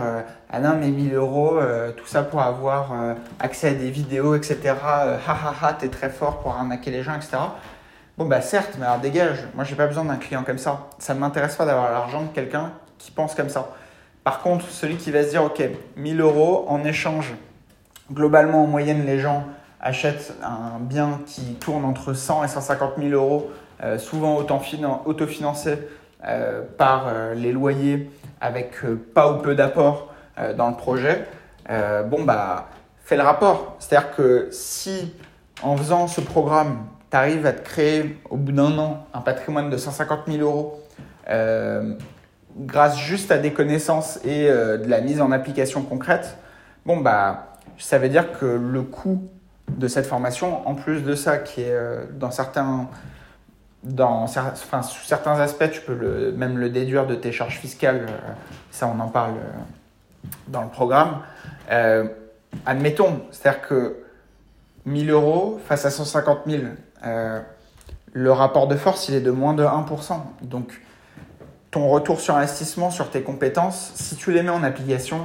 Ah 0.51 0.61
non, 0.61 0.77
mais 0.79 0.89
1000 0.89 1.15
euros, 1.15 1.59
tout 1.97 2.07
ça 2.07 2.23
pour 2.23 2.41
avoir 2.41 2.93
accès 3.41 3.69
à 3.69 3.75
des 3.75 3.91
vidéos, 3.91 4.35
etc. 4.35 4.75
ha 4.85 5.19
ha 5.27 5.55
ha, 5.63 5.73
t'es 5.75 5.89
très 5.89 6.11
fort 6.11 6.41
pour 6.41 6.53
arnaquer 6.55 6.91
les 6.91 7.03
gens, 7.03 7.15
etc. 7.15 7.39
Bon, 8.17 8.27
bah 8.27 8.41
certes, 8.41 8.77
mais 8.79 8.87
alors 8.87 9.01
dégage, 9.01 9.39
moi 9.57 9.65
j'ai 9.65 9.75
pas 9.75 9.89
besoin 9.89 10.05
d'un 10.05 10.17
client 10.17 10.45
comme 10.45 10.59
ça. 10.59 10.87
Ça 10.99 11.15
ne 11.15 11.19
m'intéresse 11.19 11.57
pas 11.57 11.67
d'avoir 11.67 11.91
l'argent 11.91 12.23
de 12.23 12.29
quelqu'un 12.29 12.73
qui 12.97 13.11
pense 13.11 13.35
comme 13.35 13.49
ça. 13.49 13.69
Par 14.23 14.41
contre, 14.41 14.69
celui 14.69 14.97
qui 14.97 15.11
va 15.11 15.25
se 15.25 15.31
dire 15.31 15.43
Ok, 15.43 15.63
1000 15.97 16.21
euros 16.21 16.65
en 16.69 16.85
échange, 16.85 17.35
globalement 18.13 18.65
en 18.65 18.67
moyenne, 18.67 19.05
les 19.05 19.19
gens 19.19 19.45
achètent 19.81 20.33
un 20.43 20.79
bien 20.81 21.21
qui 21.27 21.55
tourne 21.55 21.85
entre 21.85 22.15
100 22.15 22.45
et 22.45 22.49
150 22.49 22.93
000 22.99 23.11
euros 23.11 23.51
euh, 23.51 23.64
souvent 23.99 24.37
autofinancé 24.39 25.79
euh, 26.27 26.63
par 26.79 27.07
euh, 27.07 27.35
les 27.35 27.53
loyers 27.53 28.11
avec 28.41 28.77
pas 29.13 29.31
ou 29.31 29.43
peu 29.43 29.55
d'apport 29.55 30.15
dans 30.57 30.69
le 30.69 30.75
projet, 30.75 31.27
bon, 31.69 32.25
bah, 32.25 32.69
fais 33.05 33.17
le 33.17 33.23
rapport. 33.23 33.77
C'est-à-dire 33.79 34.11
que 34.17 34.49
si 34.51 35.15
en 35.63 35.77
faisant 35.77 36.09
ce 36.09 36.21
programme, 36.21 36.87
tu 37.11 37.17
arrives 37.17 37.47
à 37.47 37.53
te 37.53 37.63
créer 37.63 38.21
au 38.29 38.37
bout 38.37 38.51
d'un 38.51 38.77
an 38.79 39.07
un 39.15 39.21
patrimoine 39.21 39.71
de 39.71 39.77
150 39.77 40.23
000 40.27 40.43
euros 40.43 40.83
grâce 42.59 42.99
juste 42.99 43.31
à 43.31 43.39
des 43.39 43.53
connaissances 43.53 44.19
et 44.25 44.49
de 44.49 44.89
la 44.89 45.01
mise 45.01 45.21
en 45.21 45.31
application 45.31 45.83
concrète, 45.83 46.37
bon, 46.85 46.97
bah, 46.97 47.57
ça 47.79 47.99
veut 47.99 48.09
dire 48.09 48.37
que 48.39 48.45
le 48.45 48.83
coût 48.83 49.23
de 49.69 49.87
cette 49.87 50.07
formation, 50.07 50.69
en 50.69 50.75
plus 50.75 51.03
de 51.03 51.15
ça, 51.15 51.39
qui 51.39 51.61
est 51.61 51.79
dans 52.19 52.33
certains 52.33 52.89
dans, 53.85 54.27
sous 54.27 55.05
certains 55.05 55.39
aspects, 55.39 55.71
tu 55.71 55.81
peux 55.81 56.33
même 56.33 56.59
le 56.59 56.71
déduire 56.71 57.07
de 57.07 57.15
tes 57.15 57.33
charges 57.33 57.59
fiscales. 57.59 58.07
ça, 58.71 58.91
on 58.95 58.99
en 59.01 59.09
parle 59.09 59.35
dans 60.49 60.63
le 60.63 60.69
programme. 60.69 61.21
admettons, 62.67 63.23
c'est-à-dire 63.31 63.61
que 63.63 63.97
1000 64.87 65.11
euros 65.11 65.61
face 65.67 65.85
à 65.85 65.91
150 65.91 66.41
000, 66.47 66.63
le 68.15 68.33
rapport 68.33 68.69
de 68.69 68.77
force, 68.77 69.09
il 69.09 69.15
est 69.15 69.21
de 69.21 69.31
moins 69.31 69.55
de 69.55 69.65
1%. 69.65 70.21
Donc, 70.43 70.81
ton 71.75 71.89
retour 71.89 72.21
sur 72.21 72.37
investissement 72.37 72.91
sur 72.91 73.11
tes 73.11 73.23
compétences, 73.23 73.91
si 73.97 74.15
tu 74.15 74.31
les 74.31 74.45
mets 74.45 74.51
en 74.51 74.63
application, 74.63 75.19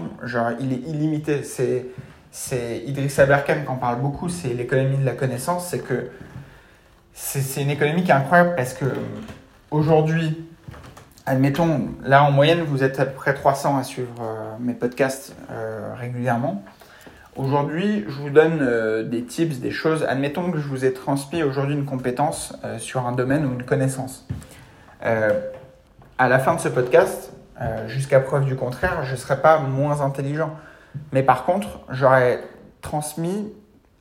il 0.60 0.74
est 0.74 0.89
illimité. 0.89 1.43
C'est, 1.43 1.86
c'est 2.32 2.80
Idriss 2.88 3.19
Aberkan 3.19 3.62
qui 3.63 3.69
en 3.69 3.76
parle 3.76 4.02
beaucoup, 4.02 4.30
c'est 4.30 4.56
l'économie 4.56 4.98
de 4.98 5.06
la 5.06 5.13
connaissance. 5.13 5.67
C'est 5.67 5.80
que 5.80 6.10
c'est, 7.22 7.62
une 7.62 7.70
économie 7.70 8.04
qui 8.04 8.12
est 8.12 8.16
incroyable 8.16 8.56
parce 8.56 8.74
que 8.74 8.86
aujourd'hui, 9.72 10.46
admettons, 11.26 11.90
là 12.04 12.24
en 12.24 12.32
moyenne, 12.32 12.62
vous 12.62 12.84
êtes 12.84 13.00
à 13.00 13.06
peu 13.06 13.14
près 13.14 13.34
300 13.34 13.78
à 13.78 13.84
suivre 13.84 14.14
euh, 14.22 14.56
mes 14.60 14.74
podcasts 14.74 15.36
euh, 15.52 15.94
régulièrement. 15.96 16.64
Aujourd'hui, 17.36 18.06
je 18.08 18.16
vous 18.16 18.30
donne 18.30 18.60
euh, 18.62 19.04
des 19.04 19.24
tips, 19.24 19.60
des 19.60 19.72
choses. 19.72 20.04
Admettons 20.08 20.52
que 20.52 20.58
je 20.58 20.68
vous 20.68 20.86
ai 20.86 20.94
transmis 20.94 21.44
aujourd'hui 21.44 21.76
une 21.76 21.86
compétence 21.86 22.54
sur 22.80 23.06
un 23.06 23.12
domaine 23.12 23.46
ou 23.46 23.54
une 23.54 23.64
connaissance 23.64 24.28
à 26.20 26.28
la 26.28 26.38
fin 26.38 26.54
de 26.54 26.60
ce 26.60 26.68
podcast, 26.68 27.32
euh, 27.62 27.88
jusqu'à 27.88 28.20
preuve 28.20 28.46
du 28.46 28.58
contraire, 28.58 29.04
je 29.06 29.14
ne 29.14 29.18
serai 29.18 29.42
pas 29.42 29.60
moins 29.60 30.02
intelligent. 30.02 30.52
Mais 31.14 31.24
par 31.24 31.46
contre, 31.46 31.80
j'aurais 31.90 32.42
transmis 32.82 33.52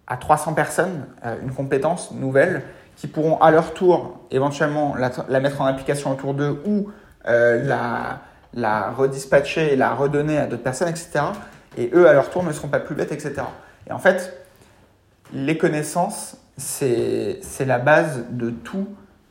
à 0.08 0.16
300 0.16 0.54
personnes 0.54 1.06
euh, 1.24 1.36
une 1.42 1.52
compétence 1.52 2.10
nouvelle 2.10 2.64
qui 2.98 3.06
pourront 3.06 3.40
à 3.40 3.50
leur 3.52 3.74
tour 3.74 4.18
éventuellement 4.32 4.94
la, 4.96 5.40
mettre 5.40 5.60
en 5.60 5.66
application 5.66 6.10
autour 6.10 6.34
d'eux 6.34 6.60
ou 6.66 6.90
euh, 7.28 7.64
la, 8.54 8.90
redispatcher 8.90 9.72
et 9.72 9.76
la 9.76 9.94
redonner 9.94 10.36
à 10.36 10.46
d'autres 10.46 10.64
personnes, 10.64 10.88
etc. 10.88 11.20
Et 11.76 11.90
eux, 11.94 12.08
à 12.08 12.12
leur 12.12 12.28
tour, 12.28 12.42
ne 12.42 12.52
seront 12.52 12.68
pas 12.68 12.80
plus 12.80 12.96
bêtes, 12.96 13.12
etc. 13.12 13.34
Et 13.88 13.92
en 13.92 14.00
fait, 14.00 14.44
les 15.32 15.56
connaissances, 15.56 16.38
c'est 16.56 17.40
la 17.64 17.78
base 17.78 18.24
de 18.30 18.50
tout 18.50 18.88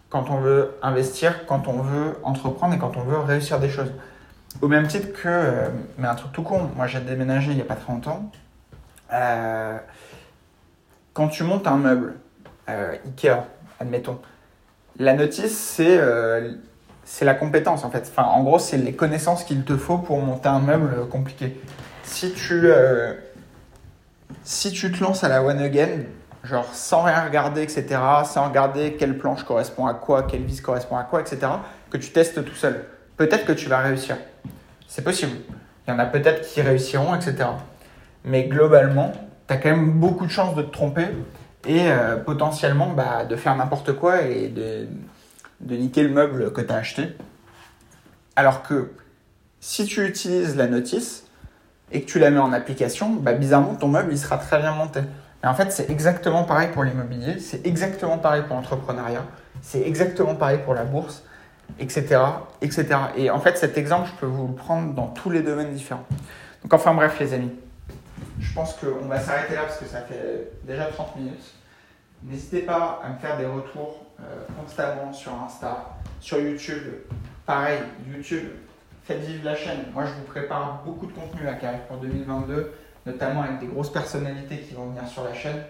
quand 0.10 0.30
on 0.30 0.38
veut 0.38 0.78
investir, 0.82 1.46
quand 1.46 1.68
on 1.68 1.82
veut 1.82 2.16
entreprendre 2.24 2.74
et 2.74 2.78
quand 2.78 2.96
on 2.96 3.02
veut 3.02 3.20
réussir 3.20 3.60
des 3.60 3.70
choses. 3.70 3.92
Au 4.62 4.70
même 4.70 4.88
titre 4.88 5.12
que, 5.12 5.28
euh, 5.28 5.68
mais 5.98 6.08
un 6.08 6.16
truc 6.16 6.32
tout 6.32 6.42
con, 6.42 6.70
moi 6.78 6.88
j'ai 6.88 7.02
déménagé 7.02 7.52
il 7.52 7.58
n'y 7.58 7.62
a 7.62 7.66
pas 7.66 7.76
très 7.76 7.92
longtemps. 7.92 8.32
Euh, 9.12 9.78
quand 11.14 11.28
tu 11.28 11.44
montes 11.44 11.68
un 11.68 11.76
meuble, 11.76 12.16
Ikea, 12.68 13.46
admettons, 13.80 14.20
la 15.00 15.14
notice 15.14 15.58
c'est 15.58 16.00
c'est 17.04 17.24
la 17.24 17.34
compétence 17.34 17.86
en 17.86 17.90
fait. 17.90 18.10
Enfin, 18.12 18.24
en 18.24 18.44
gros, 18.44 18.60
c'est 18.60 18.78
les 18.78 18.94
connaissances 18.94 19.44
qu'il 19.44 19.64
te 19.64 19.78
faut 19.78 19.98
pour 19.98 20.20
monter 20.20 20.50
un 20.50 20.60
meuble 20.60 21.08
compliqué. 21.10 21.60
Si 22.04 22.34
tu, 22.34 22.70
si 24.44 24.72
tu 24.72 24.92
te 24.92 25.02
lances 25.02 25.24
à 25.24 25.30
la 25.30 25.42
one 25.42 25.60
again, 25.60 26.04
genre 26.44 26.68
sans 26.74 27.04
rien 27.04 27.24
regarder, 27.24 27.62
etc., 27.62 27.86
sans 28.26 28.48
regarder 28.48 28.94
quelle 28.94 29.18
planche 29.18 29.44
correspond 29.44 29.86
à 29.86 29.94
quoi, 29.94 30.24
quelle 30.24 30.44
vis 30.44 30.62
correspond 30.62 30.98
à 30.98 31.04
quoi, 31.04 31.22
etc., 31.22 31.40
que 31.90 31.98
tu 31.98 32.12
testes 32.12 32.44
tout 32.44 32.56
seul. 32.56 32.86
Peut-être 33.16 33.46
que 33.46 33.54
tu 33.54 33.70
vas 33.70 33.80
réussir. 33.80 34.18
C'est 34.88 35.04
possible. 35.04 35.38
Il 35.88 35.92
y 35.92 35.94
en 35.94 36.00
a 36.00 36.06
peut-être 36.06 36.48
qui 36.48 36.62
réussiront, 36.62 37.16
etc. 37.16 37.50
Mais 38.24 38.46
globalement, 38.46 39.12
tu 39.48 39.54
as 39.54 39.58
quand 39.58 39.70
même 39.70 39.92
beaucoup 39.92 40.26
de 40.26 40.32
chances 40.32 40.56
de 40.56 40.62
te 40.62 40.72
tromper 40.72 41.08
et 41.66 41.90
euh, 41.90 42.18
potentiellement 42.18 42.92
bah, 42.92 43.26
de 43.26 43.36
faire 43.36 43.56
n'importe 43.56 43.94
quoi 43.94 44.22
et 44.22 44.48
de, 44.48 44.88
de 45.62 45.76
niquer 45.76 46.04
le 46.04 46.10
meuble 46.10 46.52
que 46.54 46.62
tu 46.62 46.72
as 46.72 46.78
acheté. 46.78 47.16
Alors 48.36 48.64
que 48.64 48.92
si 49.60 49.86
tu 49.86 50.06
utilises 50.06 50.56
la 50.56 50.68
notice 50.68 51.26
et 51.92 52.02
que 52.02 52.06
tu 52.06 52.20
la 52.20 52.30
mets 52.30 52.40
en 52.40 52.54
application, 52.54 53.10
bah, 53.12 53.34
bizarrement, 53.34 53.76
ton 53.76 53.88
meuble 53.88 54.12
il 54.12 54.20
sera 54.20 54.38
très 54.38 54.60
bien 54.60 54.74
monté. 54.74 55.02
Et 55.44 55.48
en 55.48 55.54
fait, 55.54 55.72
c'est 55.72 55.90
exactement 55.90 56.44
pareil 56.44 56.70
pour 56.74 56.84
l'immobilier, 56.84 57.40
c'est 57.40 57.66
exactement 57.66 58.18
pareil 58.18 58.44
pour 58.48 58.56
l'entrepreneuriat, 58.56 59.24
c'est 59.62 59.82
exactement 59.82 60.36
pareil 60.36 60.60
pour 60.64 60.74
la 60.74 60.84
bourse, 60.84 61.24
etc., 61.80 62.20
etc. 62.62 62.88
Et 63.16 63.30
en 63.30 63.40
fait, 63.40 63.58
cet 63.58 63.78
exemple, 63.78 64.10
je 64.14 64.20
peux 64.20 64.26
vous 64.26 64.48
le 64.48 64.54
prendre 64.54 64.94
dans 64.94 65.08
tous 65.08 65.30
les 65.30 65.42
domaines 65.42 65.74
différents. 65.74 66.06
Donc, 66.64 66.74
enfin 66.74 66.94
bref, 66.94 67.20
les 67.20 67.34
amis, 67.34 67.52
je 68.40 68.54
pense 68.54 68.74
qu'on 68.76 69.08
va 69.08 69.20
s'arrêter 69.20 69.56
là 69.56 69.64
parce 69.64 69.80
que 69.80 69.86
ça 69.86 70.02
fait 70.02 70.52
déjà 70.64 70.86
30 70.86 71.16
minutes. 71.16 71.54
N'hésitez 72.24 72.62
pas 72.62 73.02
à 73.04 73.10
me 73.10 73.18
faire 73.18 73.38
des 73.38 73.46
retours 73.46 74.06
euh, 74.20 74.24
constamment 74.60 75.14
sur 75.14 75.34
Insta, 75.34 75.98
sur 76.20 76.40
YouTube. 76.40 76.84
Pareil, 77.46 77.80
YouTube, 78.12 78.50
faites 79.04 79.22
vivre 79.22 79.46
la 79.46 79.56
chaîne. 79.56 79.86
Moi, 79.94 80.06
je 80.06 80.14
vous 80.14 80.26
prépare 80.26 80.82
beaucoup 80.84 81.06
de 81.06 81.14
contenu 81.14 81.44
là, 81.44 81.54
qui 81.54 81.66
pour 81.88 81.98
2022 81.98 82.74
notamment 83.08 83.42
avec 83.42 83.60
des 83.60 83.68
grosses 83.68 83.92
personnalités 83.92 84.60
qui 84.60 84.74
vont 84.76 84.88
venir 84.88 85.08
sur 85.08 85.24
la 85.24 85.34
chaîne. 85.34 85.64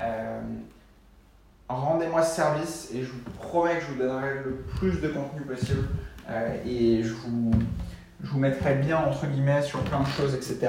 Euh, 0.00 0.40
rendez-moi 1.68 2.22
ce 2.22 2.36
service 2.36 2.90
et 2.94 3.02
je 3.02 3.10
vous 3.10 3.30
promets 3.38 3.76
que 3.76 3.80
je 3.80 3.86
vous 3.92 3.98
donnerai 3.98 4.34
le 4.44 4.64
plus 4.76 5.00
de 5.00 5.08
contenu 5.08 5.40
possible 5.42 5.88
euh, 6.28 6.56
et 6.66 7.02
je 7.02 7.12
vous, 7.12 7.50
je 8.22 8.30
vous 8.30 8.38
mettrai 8.38 8.74
bien 8.74 8.98
entre 8.98 9.26
guillemets 9.26 9.62
sur 9.62 9.80
plein 9.80 10.00
de 10.00 10.06
choses, 10.06 10.34
etc. 10.34 10.68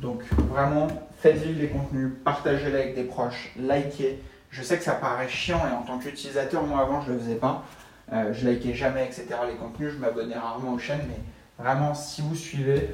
Donc 0.00 0.22
vraiment, 0.48 0.88
faites 1.18 1.36
vivre 1.36 1.60
les 1.60 1.68
contenus, 1.68 2.10
partagez-les 2.24 2.74
avec 2.74 2.94
des 2.94 3.04
proches, 3.04 3.52
likez. 3.58 4.22
Je 4.50 4.62
sais 4.62 4.78
que 4.78 4.84
ça 4.84 4.94
paraît 4.94 5.28
chiant 5.28 5.60
et 5.70 5.72
en 5.72 5.82
tant 5.82 5.98
qu'utilisateur, 5.98 6.64
moi 6.64 6.80
avant 6.80 7.02
je 7.02 7.12
le 7.12 7.18
faisais 7.18 7.36
pas. 7.36 7.64
Euh, 8.12 8.32
je 8.32 8.48
likais 8.48 8.74
jamais, 8.74 9.04
etc. 9.04 9.26
les 9.46 9.54
contenus, 9.54 9.92
je 9.92 9.98
m'abonnais 9.98 10.36
rarement 10.36 10.72
aux 10.72 10.78
chaînes, 10.78 11.06
mais 11.06 11.62
vraiment 11.62 11.94
si 11.94 12.22
vous 12.22 12.34
suivez, 12.34 12.88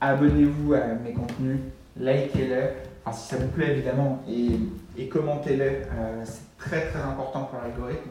abonnez-vous 0.00 0.74
à 0.74 0.86
mes 1.04 1.12
contenus, 1.12 1.58
likez-les, 1.98 2.70
enfin, 3.04 3.16
si 3.16 3.28
ça 3.28 3.36
vous 3.36 3.48
plaît 3.48 3.72
évidemment, 3.72 4.22
et, 4.28 5.08
commentez-les. 5.08 5.82
Euh, 5.92 6.22
c'est 6.24 6.56
très 6.56 6.88
très 6.88 7.00
important 7.00 7.44
pour 7.44 7.60
l'algorithme 7.60 8.10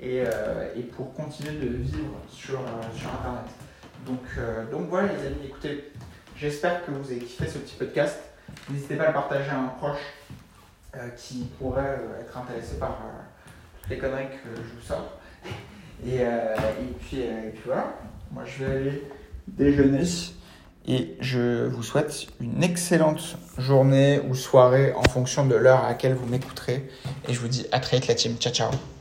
et, 0.00 0.22
euh, 0.26 0.68
pour 0.96 1.14
continuer 1.14 1.54
de 1.54 1.68
vivre 1.68 2.16
sur, 2.28 2.60
euh, 2.60 2.82
sur 2.94 3.08
Internet. 3.08 3.50
Donc, 4.06 4.20
donc 4.70 4.90
voilà 4.90 5.08
les 5.14 5.26
amis, 5.26 5.46
écoutez, 5.46 5.90
j'espère 6.36 6.84
que 6.84 6.90
vous 6.90 7.10
avez 7.10 7.20
kiffé 7.20 7.46
ce 7.46 7.58
petit 7.58 7.74
podcast. 7.74 8.18
N'hésitez 8.70 8.96
pas 8.96 9.04
à 9.04 9.06
le 9.08 9.14
partager 9.14 9.50
à 9.50 9.58
un 9.58 9.68
proche 9.68 9.98
qui 11.16 11.46
pourrait 11.58 11.98
être 12.20 12.36
intéressé 12.38 12.76
par 12.78 12.98
toutes 13.80 13.90
les 13.90 13.98
conneries 13.98 14.28
que 14.28 14.54
je 14.56 14.74
vous 14.74 14.86
sors. 14.86 15.18
Et, 16.06 16.16
et, 16.18 16.94
puis, 17.00 17.20
et 17.20 17.50
puis 17.52 17.62
voilà, 17.66 17.94
moi 18.30 18.44
je 18.44 18.64
vais 18.64 18.76
aller 18.76 19.02
déjeuner. 19.48 20.04
Et 20.86 21.16
je 21.20 21.66
vous 21.66 21.82
souhaite 21.82 22.26
une 22.40 22.62
excellente 22.62 23.38
journée 23.56 24.20
ou 24.28 24.34
soirée 24.34 24.92
en 24.92 25.02
fonction 25.04 25.46
de 25.46 25.54
l'heure 25.54 25.82
à 25.84 25.88
laquelle 25.88 26.14
vous 26.14 26.26
m'écouterez. 26.26 26.88
Et 27.26 27.32
je 27.32 27.40
vous 27.40 27.48
dis 27.48 27.66
à 27.72 27.80
très 27.80 27.96
vite 27.96 28.08
la 28.08 28.14
team. 28.14 28.36
Ciao 28.36 28.52
ciao. 28.52 28.93